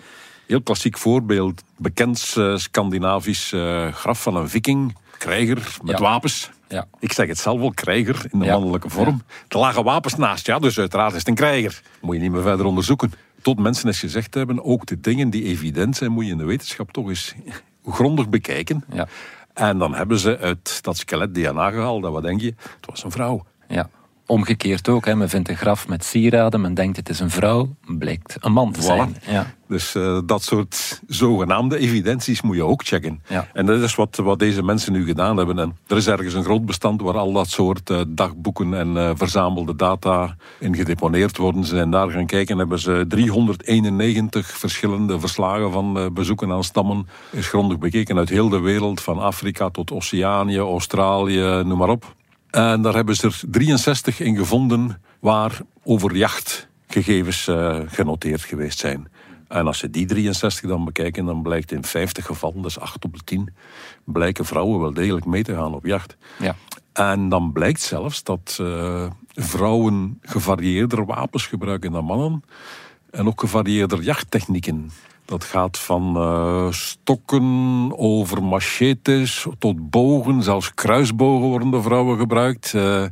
Heel 0.48 0.62
klassiek 0.62 0.98
voorbeeld. 0.98 1.62
Bekend 1.78 2.34
eh, 2.38 2.56
Scandinavisch 2.56 3.52
eh, 3.54 3.94
graf 3.94 4.22
van 4.22 4.36
een 4.36 4.50
viking. 4.50 4.96
Krijger 5.18 5.76
met 5.84 5.98
Ja. 5.98 6.04
wapens. 6.04 6.50
Ja. 6.68 6.88
Ik 7.00 7.12
zeg 7.14 7.28
het 7.28 7.38
zelf 7.38 7.60
wel, 7.60 7.72
krijger 7.74 8.26
in 8.32 8.40
de 8.40 8.46
mannelijke 8.46 8.90
vorm. 8.90 9.22
Er 9.48 9.58
lagen 9.60 9.84
wapens 9.84 10.16
naast, 10.16 10.46
ja, 10.46 10.60
dus 10.60 10.80
uiteraard 10.80 11.12
is 11.12 11.18
het 11.20 11.28
een 11.28 11.36
krijger. 11.36 11.82
Moet 12.02 12.16
je 12.16 12.22
niet 12.22 12.32
meer 12.32 12.42
verder 12.42 12.66
onderzoeken. 12.66 13.12
Tot 13.42 13.60
mensen 13.60 13.88
eens 13.88 14.00
gezegd 14.00 14.34
hebben, 14.34 14.64
ook 14.64 14.86
de 14.86 15.00
dingen 15.00 15.30
die 15.30 15.44
evident 15.44 15.96
zijn, 15.96 16.12
moet 16.12 16.26
je 16.26 16.32
in 16.32 16.38
de 16.38 16.46
wetenschap 16.46 16.92
toch 16.92 17.08
eens 17.08 17.36
grondig 17.92 18.30
bekijken. 18.30 18.84
Ja. 18.92 19.08
En 19.54 19.78
dan 19.78 19.96
hebben 19.96 20.20
ze 20.20 20.38
uit 20.38 20.84
dat 20.84 20.98
skelet 20.98 21.34
DNA 21.34 21.72
gehaald. 21.72 22.06
En 22.06 22.12
wat 22.12 22.24
denk 22.24 22.42
je? 22.42 22.54
Het 22.58 22.86
was 22.86 23.04
een 23.04 23.12
vrouw. 23.12 23.46
Ja. 23.68 23.90
Omgekeerd 24.30 24.90
ook, 24.90 25.06
hè. 25.06 25.16
men 25.16 25.30
vindt 25.30 25.50
een 25.50 25.58
graf 25.58 25.88
met 25.88 26.04
sieraden, 26.04 26.62
men 26.62 26.74
denkt 26.74 26.98
het 26.98 27.10
is 27.10 27.20
een 27.20 27.30
vrouw, 27.30 27.76
blijkt 27.86 28.36
een 28.40 28.52
man 28.52 28.72
te 28.72 28.82
zijn. 28.82 29.16
Voilà. 29.16 29.30
Ja. 29.30 29.54
Dus 29.68 29.96
eh, 29.96 30.20
dat 30.26 30.44
soort 30.44 31.02
zogenaamde 31.08 31.78
evidenties 31.78 32.42
moet 32.42 32.56
je 32.56 32.64
ook 32.64 32.84
checken. 32.84 33.22
Ja. 33.28 33.48
En 33.54 33.66
dat 33.66 33.82
is 33.82 33.96
wat, 33.96 34.16
wat 34.16 34.40
deze 34.40 34.64
mensen 34.64 34.94
nu 34.94 35.06
gedaan 35.06 35.38
hebben. 35.38 35.60
En 35.60 35.78
er 35.88 35.98
is 35.98 36.08
ergens 36.08 36.34
een 36.34 36.44
groot 36.44 36.66
bestand 36.66 37.02
waar 37.02 37.18
al 37.18 37.32
dat 37.34 37.48
soort 37.48 37.90
eh, 37.90 38.02
dagboeken 38.08 38.74
en 38.74 38.98
eh, 38.98 39.12
verzamelde 39.16 39.76
data 39.76 40.36
in 40.60 40.76
gedeponeerd 40.76 41.38
worden. 41.38 41.64
Ze 41.64 41.76
zijn 41.76 41.92
daar 41.92 42.10
gaan 42.10 42.26
kijken 42.26 42.54
en 42.54 42.60
hebben 42.60 42.80
ze 42.80 43.06
391 43.08 44.48
verschillende 44.48 45.20
verslagen 45.20 45.72
van 45.72 46.14
bezoeken 46.14 46.52
aan 46.52 46.64
stammen 46.64 47.08
is 47.32 47.48
grondig 47.48 47.78
bekeken 47.78 48.18
uit 48.18 48.30
heel 48.30 48.50
de 48.50 48.60
wereld, 48.60 49.02
van 49.02 49.20
Afrika 49.20 49.70
tot 49.70 49.92
Oceanië, 49.92 50.58
Australië, 50.58 51.64
noem 51.64 51.78
maar 51.78 51.90
op. 51.90 52.18
En 52.52 52.82
daar 52.82 52.94
hebben 52.94 53.16
ze 53.16 53.28
er 53.28 53.42
63 53.48 54.20
in 54.20 54.38
gevonden 54.38 55.02
waar 55.20 55.60
over 55.84 56.16
jachtgegevens 56.16 57.48
eh, 57.48 57.80
genoteerd 57.88 58.42
geweest 58.42 58.80
zijn. 58.80 59.08
En 59.48 59.68
als 59.68 59.78
ze 59.78 59.90
die 59.90 60.06
63 60.06 60.70
dan 60.70 60.86
bekijken, 60.86 61.26
dan 61.26 61.42
blijkt 61.42 61.72
in 61.72 61.84
50 61.84 62.26
gevallen, 62.26 62.62
dus 62.62 62.80
8 62.80 63.06
op 63.06 63.14
de 63.14 63.24
10, 63.24 63.54
blijken 64.04 64.46
vrouwen 64.46 64.80
wel 64.80 64.94
degelijk 64.94 65.26
mee 65.26 65.44
te 65.44 65.54
gaan 65.54 65.74
op 65.74 65.86
jacht. 65.86 66.18
Ja. 66.40 66.56
En 66.94 67.30
dan 67.30 67.52
blijkt 67.52 67.82
zelfs 67.82 68.24
dat 68.24 68.58
eh, 68.62 69.10
vrouwen 69.34 70.20
gevarieerder 70.22 71.06
wapens 71.06 71.46
gebruiken 71.46 71.92
dan 71.92 72.06
mannen. 72.06 72.44
En 73.12 73.28
ook 73.28 73.40
gevarieerder 73.40 74.02
jachttechnieken. 74.02 74.92
Dat 75.30 75.44
gaat 75.44 75.80
van 75.80 76.16
eh, 76.16 76.72
stokken 76.72 77.44
over 77.98 78.44
machetes 78.44 79.48
tot 79.60 79.90
bogen. 79.90 80.44
Zelfs 80.44 80.74
kruisbogen 80.74 81.48
worden 81.48 81.70
door 81.70 81.84
vrouwen 81.84 82.18
gebruikt. 82.18 82.74
Eh, 82.74 83.06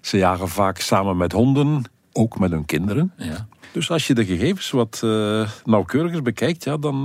ze 0.00 0.16
jagen 0.16 0.48
vaak 0.48 0.78
samen 0.78 1.16
met 1.16 1.32
honden, 1.32 1.82
ook 2.12 2.38
met 2.38 2.50
hun 2.50 2.64
kinderen. 2.64 3.12
Ja. 3.16 3.46
Dus 3.72 3.90
als 3.90 4.06
je 4.06 4.14
de 4.14 4.24
gegevens 4.24 4.70
wat 4.70 5.00
eh, 5.04 5.48
nauwkeuriger 5.64 6.22
bekijkt, 6.22 6.64
ja, 6.64 6.76
dan 6.76 7.04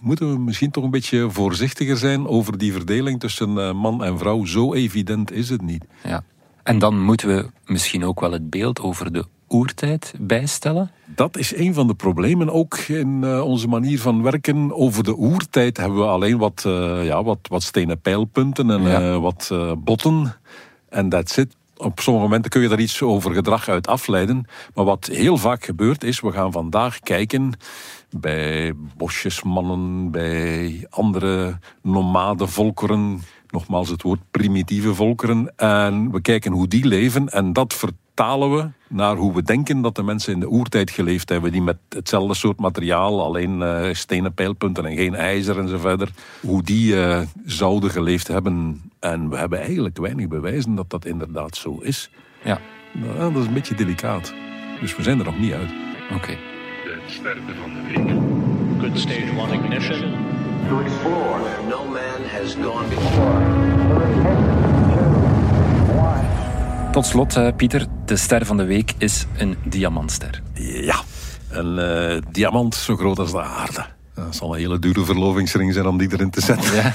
moeten 0.00 0.32
we 0.32 0.38
misschien 0.38 0.70
toch 0.70 0.84
een 0.84 0.90
beetje 0.90 1.30
voorzichtiger 1.30 1.96
zijn 1.96 2.26
over 2.26 2.58
die 2.58 2.72
verdeling 2.72 3.20
tussen 3.20 3.76
man 3.76 4.04
en 4.04 4.18
vrouw. 4.18 4.44
Zo 4.44 4.74
evident 4.74 5.32
is 5.32 5.48
het 5.48 5.62
niet. 5.62 5.84
Ja. 6.04 6.24
En 6.62 6.78
dan 6.78 7.00
moeten 7.00 7.28
we 7.28 7.50
misschien 7.64 8.04
ook 8.04 8.20
wel 8.20 8.32
het 8.32 8.50
beeld 8.50 8.80
over 8.80 9.12
de 9.12 9.24
oertijd 9.54 10.14
bijstellen? 10.20 10.90
Dat 11.06 11.36
is 11.36 11.56
een 11.56 11.74
van 11.74 11.86
de 11.86 11.94
problemen, 11.94 12.50
ook 12.50 12.76
in 12.78 13.24
eh, 13.24 13.44
onze 13.44 13.68
manier 13.68 14.00
van 14.00 14.22
werken. 14.22 14.72
Over 14.76 15.04
de 15.04 15.16
oertijd 15.16 15.76
hebben 15.76 15.98
we 15.98 16.04
alleen 16.06 16.38
wat, 16.38 16.62
eh, 16.66 17.04
ja, 17.06 17.22
wat, 17.22 17.38
wat 17.42 17.62
stenen 17.62 18.00
pijlpunten 18.00 18.70
en 18.70 18.82
Ja. 18.82 19.00
eh, 19.00 19.16
wat 19.20 19.50
botten. 19.78 20.34
En 20.88 21.08
that's 21.08 21.36
it. 21.36 21.56
Op 21.76 22.00
sommige 22.00 22.24
momenten 22.26 22.50
kun 22.50 22.62
je 22.62 22.68
daar 22.68 22.80
iets 22.80 23.02
over 23.02 23.34
gedrag 23.34 23.68
uit 23.68 23.86
afleiden. 23.86 24.46
Maar 24.74 24.84
wat 24.84 25.06
heel 25.12 25.36
vaak 25.36 25.64
gebeurt 25.64 26.04
is, 26.04 26.20
we 26.20 26.32
gaan 26.32 26.52
vandaag 26.52 27.00
kijken 27.00 27.52
bij 28.10 28.72
bosjesmannen, 28.96 30.10
bij 30.10 30.86
andere 30.90 31.58
nomade 31.82 32.46
volkeren. 32.46 33.22
Nogmaals 33.50 33.88
het 33.88 34.02
woord 34.02 34.20
primitieve 34.30 34.94
volkeren. 34.94 35.52
En 35.56 36.10
we 36.10 36.20
kijken 36.20 36.52
hoe 36.52 36.68
die 36.68 36.86
leven 36.86 37.28
en 37.28 37.52
dat 37.52 37.74
vertalen 37.74 38.56
we 38.56 38.68
naar 38.94 39.16
hoe 39.16 39.34
we 39.34 39.42
denken 39.42 39.80
dat 39.82 39.96
de 39.96 40.02
mensen 40.02 40.32
in 40.32 40.40
de 40.40 40.50
oertijd 40.50 40.90
geleefd 40.90 41.28
hebben. 41.28 41.52
Die 41.52 41.62
met 41.62 41.76
hetzelfde 41.88 42.34
soort 42.34 42.58
materiaal, 42.60 43.22
alleen 43.24 43.62
eh, 43.62 43.88
stenen 43.92 44.34
pijlpunten 44.34 44.86
en 44.86 44.96
geen 44.96 45.14
ijzer 45.14 45.58
en 45.58 45.68
zo 45.68 45.78
verder. 45.78 46.08
Hoe 46.40 46.62
die 46.62 47.02
eh, 47.02 47.20
zouden 47.44 47.90
geleefd 47.90 48.28
hebben. 48.28 48.82
En 49.00 49.28
we 49.28 49.36
hebben 49.36 49.60
eigenlijk 49.60 49.98
weinig 49.98 50.28
bewijzen 50.28 50.74
dat 50.74 50.90
dat 50.90 51.04
inderdaad 51.04 51.56
zo 51.56 51.78
is. 51.82 52.10
Ja, 52.44 52.60
Nou, 52.92 53.32
dat 53.32 53.42
is 53.42 53.48
een 53.48 53.54
beetje 53.54 53.74
delicaat. 53.74 54.34
Dus 54.80 54.96
we 54.96 55.02
zijn 55.02 55.18
er 55.18 55.24
nog 55.24 55.38
niet 55.38 55.52
uit. 55.52 55.70
oké. 56.14 56.36
Good 58.80 58.98
stage 58.98 59.30
one 59.38 59.54
ignition. 59.54 60.00
To 60.68 60.80
explore. 60.80 61.40
No 61.68 61.84
man 61.84 62.22
has 62.32 62.54
gone 62.54 62.88
before. 62.88 64.63
Tot 66.94 67.06
slot, 67.06 67.36
eh, 67.36 67.48
Pieter, 67.56 67.86
de 68.04 68.16
ster 68.16 68.46
van 68.46 68.56
de 68.56 68.64
week 68.64 68.92
is 68.98 69.26
een 69.36 69.56
diamantster. 69.64 70.42
Ja, 70.62 71.02
een 71.48 71.78
eh, 71.78 72.22
diamant 72.30 72.74
zo 72.74 72.96
groot 72.96 73.18
als 73.18 73.30
de 73.30 73.42
aarde. 73.42 73.86
Dat 74.14 74.36
zal 74.36 74.52
een 74.52 74.58
hele 74.58 74.78
dure 74.78 75.04
verlovingsring 75.04 75.72
zijn 75.72 75.86
om 75.86 75.98
die 75.98 76.12
erin 76.12 76.30
te 76.30 76.40
zetten. 76.40 76.74
Ja. 76.74 76.94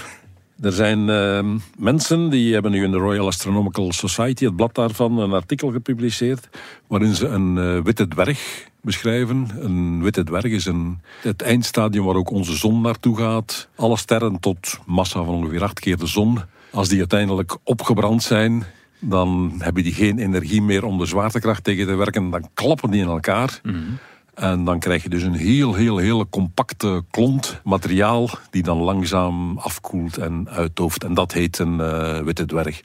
Er 0.62 0.72
zijn 0.72 1.10
ehm, 1.10 1.58
mensen 1.78 2.30
die 2.30 2.54
hebben 2.54 2.72
nu 2.72 2.84
in 2.84 2.92
de 2.92 2.98
Royal 2.98 3.28
Astronomical 3.28 3.92
Society, 3.94 4.46
het 4.46 4.56
blad 4.56 4.76
daarvan, 4.76 5.18
een 5.18 5.34
artikel 5.34 5.72
gepubliceerd 5.72 6.50
waarin 6.88 7.16
ze 7.16 7.28
een 7.28 7.58
eh, 7.58 7.84
witte 7.84 8.08
dwerg 8.08 8.68
beschrijven. 8.82 9.50
Een 9.60 10.04
witte 10.04 10.24
dwerg 10.24 10.46
is 10.46 10.66
een, 10.66 11.02
het 11.22 11.42
eindstadium 11.42 12.06
waar 12.06 12.16
ook 12.16 12.32
onze 12.32 12.56
zon 12.56 12.82
naartoe 12.82 13.18
gaat. 13.18 13.68
Alle 13.76 13.98
sterren 13.98 14.40
tot 14.40 14.80
massa 14.86 15.24
van 15.24 15.34
ongeveer 15.34 15.64
acht 15.64 15.80
keer 15.80 15.98
de 15.98 16.08
zon. 16.08 16.40
Als 16.72 16.88
die 16.88 17.00
uiteindelijk 17.00 17.58
opgebrand 17.64 18.24
zijn, 18.24 18.66
dan 19.00 19.54
hebben 19.58 19.84
die 19.84 19.94
geen 19.94 20.20
energie 20.20 20.62
meer 20.62 20.84
om 20.84 20.98
de 20.98 21.06
zwaartekracht 21.06 21.64
tegen 21.64 21.88
te 21.88 21.96
werken. 21.96 22.30
Dan 22.30 22.50
klappen 22.54 22.92
die 22.92 23.02
in 23.02 23.08
elkaar. 23.08 23.62
En 24.34 24.64
dan 24.64 24.80
krijg 24.80 25.04
je 25.04 25.10
dus 25.10 25.24
een 25.24 25.34
heel, 25.34 25.74
heel, 25.74 25.98
heel 25.98 26.30
compacte 26.30 27.04
klont 27.12 27.62
materiaal 27.64 28.30
die 28.50 28.64
dan 28.64 28.78
langzaam 28.78 29.58
afkoelt 29.58 30.18
en 30.18 30.50
uitdooft. 30.50 31.04
En 31.04 31.14
dat 31.14 31.32
heet 31.32 31.60
een 31.60 31.82
eh, 31.82 32.20
witte 32.20 32.46
dwerg. 32.46 32.82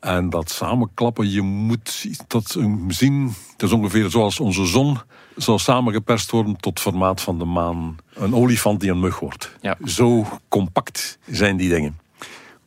En 0.00 0.30
dat 0.30 0.50
samenklappen, 0.50 1.30
je 1.30 1.42
moet 1.42 2.06
dat 2.26 2.58
zien, 2.88 3.34
het 3.52 3.62
is 3.62 3.72
ongeveer 3.72 4.10
zoals 4.10 4.40
onze 4.40 4.66
zon 4.66 4.98
zou 5.36 5.58
samengeperst 5.58 6.30
worden 6.30 6.56
tot 6.56 6.80
formaat 6.80 7.20
van 7.20 7.38
de 7.38 7.44
maan. 7.44 7.96
Een 8.14 8.34
olifant 8.34 8.80
die 8.80 8.90
een 8.90 9.00
mug 9.00 9.18
wordt. 9.18 9.56
Ja. 9.60 9.76
Zo 9.84 10.26
compact 10.48 11.18
zijn 11.26 11.56
die 11.56 11.68
dingen. 11.68 11.98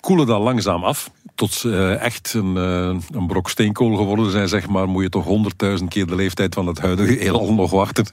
Koelen 0.03 0.25
dan 0.25 0.41
langzaam 0.41 0.83
af 0.83 1.11
tot 1.35 1.51
ze 1.51 1.69
eh, 1.69 2.01
echt 2.01 2.33
een, 2.33 2.57
eh, 2.57 3.17
een 3.17 3.27
brok 3.27 3.49
steenkool 3.49 3.95
geworden 3.95 4.31
zijn, 4.31 4.47
zeg 4.47 4.67
maar, 4.67 4.89
moet 4.89 5.03
je 5.03 5.09
toch 5.09 5.23
honderdduizend 5.23 5.89
keer 5.89 6.05
de 6.05 6.15
leeftijd 6.15 6.53
van 6.53 6.67
het 6.67 6.79
huidige 6.79 7.13
heelal 7.13 7.53
nog 7.53 7.71
wachten. 7.71 8.05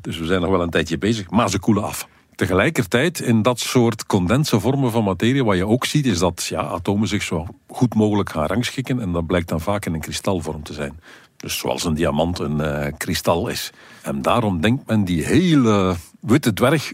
Dus 0.00 0.18
we 0.18 0.26
zijn 0.26 0.40
nog 0.40 0.50
wel 0.50 0.62
een 0.62 0.70
tijdje 0.70 0.98
bezig, 0.98 1.30
maar 1.30 1.50
ze 1.50 1.58
koelen 1.58 1.82
af. 1.82 2.08
Tegelijkertijd, 2.34 3.20
in 3.20 3.42
dat 3.42 3.60
soort 3.60 4.06
condense 4.06 4.60
vormen 4.60 4.90
van 4.90 5.04
materie, 5.04 5.44
wat 5.44 5.56
je 5.56 5.66
ook 5.66 5.84
ziet, 5.84 6.06
is 6.06 6.18
dat 6.18 6.46
ja, 6.50 6.60
atomen 6.60 7.08
zich 7.08 7.22
zo 7.22 7.46
goed 7.68 7.94
mogelijk 7.94 8.30
gaan 8.30 8.46
rangschikken. 8.46 9.00
En 9.00 9.12
dat 9.12 9.26
blijkt 9.26 9.48
dan 9.48 9.60
vaak 9.60 9.86
in 9.86 9.94
een 9.94 10.00
kristalvorm 10.00 10.62
te 10.62 10.72
zijn. 10.72 11.00
Dus 11.36 11.58
zoals 11.58 11.84
een 11.84 11.94
diamant 11.94 12.38
een 12.38 12.60
eh, 12.60 12.92
kristal 12.96 13.48
is. 13.48 13.72
En 14.02 14.22
daarom 14.22 14.60
denkt 14.60 14.86
men 14.86 15.04
die 15.04 15.24
hele 15.24 15.96
witte 16.20 16.52
dwerg, 16.52 16.92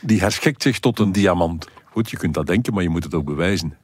die 0.00 0.20
herschikt 0.20 0.62
zich 0.62 0.78
tot 0.78 0.98
een 0.98 1.12
diamant. 1.12 1.68
Goed, 1.94 2.10
je 2.10 2.16
kunt 2.16 2.34
dat 2.34 2.46
denken, 2.46 2.74
maar 2.74 2.82
je 2.82 2.88
moet 2.88 3.04
het 3.04 3.14
ook 3.14 3.24
bewijzen. 3.24 3.76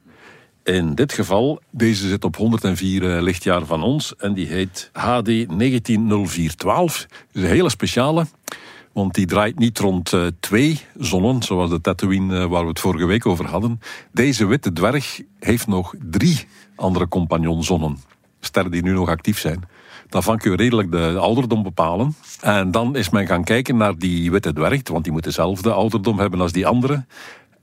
In 0.63 0.95
dit 0.95 1.13
geval, 1.13 1.61
deze 1.69 2.07
zit 2.07 2.23
op 2.23 2.35
104 2.35 3.15
eh, 3.15 3.21
lichtjaar 3.21 3.65
van 3.65 3.83
ons 3.83 4.15
en 4.15 4.33
die 4.33 4.47
heet 4.47 4.89
HD 4.93 5.25
190412. 5.25 7.05
Dus 7.31 7.43
een 7.43 7.49
hele 7.49 7.69
speciale, 7.69 8.25
want 8.91 9.13
die 9.13 9.25
draait 9.25 9.59
niet 9.59 9.79
rond 9.79 10.13
eh, 10.13 10.25
twee 10.39 10.81
zonnen, 10.97 11.43
zoals 11.43 11.69
de 11.69 11.81
Tatooine 11.81 12.39
eh, 12.39 12.45
waar 12.45 12.61
we 12.61 12.69
het 12.69 12.79
vorige 12.79 13.05
week 13.05 13.25
over 13.25 13.45
hadden. 13.45 13.79
Deze 14.11 14.45
witte 14.45 14.73
dwerg 14.73 15.21
heeft 15.39 15.67
nog 15.67 15.93
drie 16.09 16.47
andere 16.75 17.07
compagnonzonnen, 17.07 17.97
sterren 18.39 18.71
die 18.71 18.83
nu 18.83 18.93
nog 18.93 19.09
actief 19.09 19.39
zijn. 19.39 19.63
Daarvan 20.11 20.37
kun 20.37 20.51
je 20.51 20.57
redelijk 20.57 20.91
de 20.91 21.17
ouderdom 21.17 21.63
bepalen. 21.63 22.15
En 22.41 22.71
dan 22.71 22.95
is 22.95 23.09
men 23.09 23.27
gaan 23.27 23.43
kijken 23.43 23.77
naar 23.77 23.97
die 23.97 24.31
witte 24.31 24.53
dwerg, 24.53 24.81
want 24.89 25.03
die 25.03 25.13
moet 25.13 25.23
dezelfde 25.23 25.71
ouderdom 25.71 26.19
hebben 26.19 26.41
als 26.41 26.51
die 26.51 26.67
andere. 26.67 27.05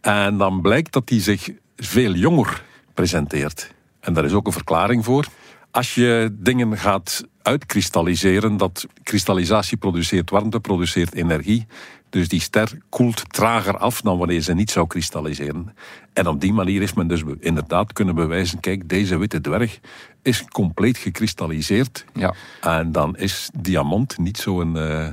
En 0.00 0.38
dan 0.38 0.60
blijkt 0.60 0.92
dat 0.92 1.06
die 1.06 1.20
zich 1.20 1.50
veel 1.76 2.12
jonger 2.12 2.62
presenteert. 2.94 3.74
En 4.00 4.12
daar 4.14 4.24
is 4.24 4.32
ook 4.32 4.46
een 4.46 4.52
verklaring 4.52 5.04
voor. 5.04 5.26
Als 5.70 5.94
je 5.94 6.36
dingen 6.38 6.78
gaat 6.78 7.26
uitkristalliseren, 7.42 8.56
dat 8.56 8.86
kristallisatie 9.02 9.76
produceert 9.76 10.30
warmte, 10.30 10.60
produceert 10.60 11.14
energie. 11.14 11.66
Dus 12.10 12.28
die 12.28 12.40
ster 12.40 12.78
koelt 12.88 13.32
trager 13.32 13.78
af 13.78 14.00
dan 14.00 14.18
wanneer 14.18 14.40
ze 14.40 14.54
niet 14.54 14.70
zou 14.70 14.86
kristalliseren. 14.86 15.74
En 16.12 16.26
op 16.26 16.40
die 16.40 16.52
manier 16.52 16.82
is 16.82 16.92
men 16.94 17.08
dus 17.08 17.22
inderdaad 17.40 17.92
kunnen 17.92 18.14
bewijzen, 18.14 18.60
kijk, 18.60 18.88
deze 18.88 19.16
witte 19.16 19.40
dwerg 19.40 19.80
is 20.22 20.44
compleet 20.44 20.98
gekristalliseerd. 20.98 22.04
Ja. 22.14 22.34
En 22.60 22.92
dan 22.92 23.16
is 23.16 23.50
diamant 23.60 24.18
niet 24.18 24.38
zo'n 24.38 24.76
eh, 24.76 25.08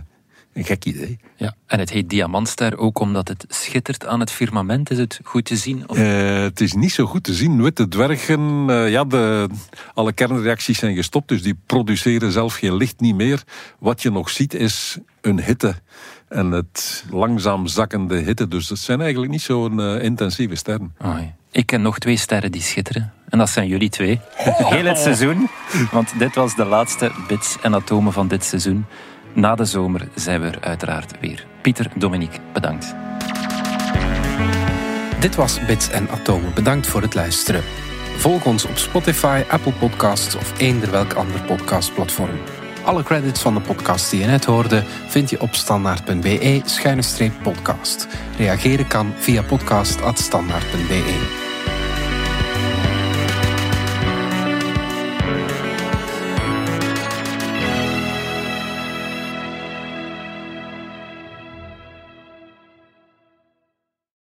een 0.55 0.63
gek 0.63 0.85
idee. 0.85 1.17
Ja, 1.35 1.55
en 1.67 1.79
het 1.79 1.89
heet 1.89 2.09
diamantster 2.09 2.77
ook 2.77 2.99
omdat 2.99 3.27
het 3.27 3.45
schittert 3.47 4.05
aan 4.05 4.19
het 4.19 4.31
firmament. 4.31 4.91
Is 4.91 4.97
het 4.97 5.19
goed 5.23 5.45
te 5.45 5.55
zien? 5.55 5.89
Of... 5.89 5.97
Eh, 5.97 6.41
het 6.41 6.61
is 6.61 6.73
niet 6.73 6.91
zo 6.91 7.05
goed 7.05 7.23
te 7.23 7.33
zien. 7.33 7.61
Witte 7.61 7.87
dwergen, 7.87 8.65
eh, 8.69 8.89
ja, 8.89 9.03
de, 9.03 9.49
alle 9.93 10.13
kernreacties 10.13 10.79
zijn 10.79 10.95
gestopt, 10.95 11.27
dus 11.27 11.41
die 11.41 11.57
produceren 11.65 12.31
zelf 12.31 12.55
geen 12.55 12.75
licht 12.75 12.99
niet 12.99 13.15
meer. 13.15 13.43
Wat 13.79 14.01
je 14.01 14.11
nog 14.11 14.29
ziet 14.29 14.53
is 14.53 14.97
een 15.21 15.41
hitte 15.41 15.75
en 16.27 16.51
het 16.51 17.05
langzaam 17.11 17.67
zakkende 17.67 18.15
hitte. 18.15 18.47
Dus 18.47 18.67
dat 18.67 18.77
zijn 18.77 19.01
eigenlijk 19.01 19.31
niet 19.31 19.41
zo'n 19.41 19.79
eh, 19.79 20.03
intensieve 20.03 20.55
sterren. 20.55 20.95
Oei. 21.05 21.33
Ik 21.51 21.65
ken 21.65 21.81
nog 21.81 21.99
twee 21.99 22.17
sterren 22.17 22.51
die 22.51 22.61
schitteren. 22.61 23.13
En 23.29 23.37
dat 23.37 23.49
zijn 23.49 23.67
jullie 23.67 23.89
twee. 23.89 24.19
Heel 24.73 24.85
het 24.85 24.97
seizoen. 24.97 25.49
Want 25.91 26.19
dit 26.19 26.35
was 26.35 26.55
de 26.55 26.65
laatste 26.65 27.11
bits 27.27 27.57
en 27.61 27.75
atomen 27.75 28.13
van 28.13 28.27
dit 28.27 28.43
seizoen. 28.43 28.85
Na 29.35 29.55
de 29.55 29.65
zomer 29.65 30.07
zijn 30.13 30.41
we 30.41 30.47
er 30.47 30.61
uiteraard 30.61 31.19
weer. 31.19 31.45
Pieter, 31.61 31.91
Dominique, 31.95 32.39
bedankt. 32.53 32.95
Dit 35.19 35.35
was 35.35 35.65
Bits 35.65 35.89
en 35.89 36.09
Atomen. 36.09 36.53
Bedankt 36.53 36.87
voor 36.87 37.01
het 37.01 37.13
luisteren. 37.13 37.63
Volg 38.17 38.45
ons 38.45 38.65
op 38.65 38.77
Spotify, 38.77 39.43
Apple 39.49 39.71
Podcasts 39.71 40.35
of 40.35 40.59
eender 40.59 40.91
welk 40.91 41.13
ander 41.13 41.41
podcastplatform. 41.41 42.39
Alle 42.83 43.03
credits 43.03 43.41
van 43.41 43.53
de 43.53 43.61
podcast 43.61 44.09
die 44.09 44.19
je 44.19 44.25
net 44.25 44.45
hoorde 44.45 44.83
vind 45.07 45.29
je 45.29 45.41
op 45.41 45.55
standaard.be-podcast. 45.55 48.07
Reageren 48.37 48.87
kan 48.87 49.13
via 49.17 49.43
podcast.standaard.be. 49.43 51.44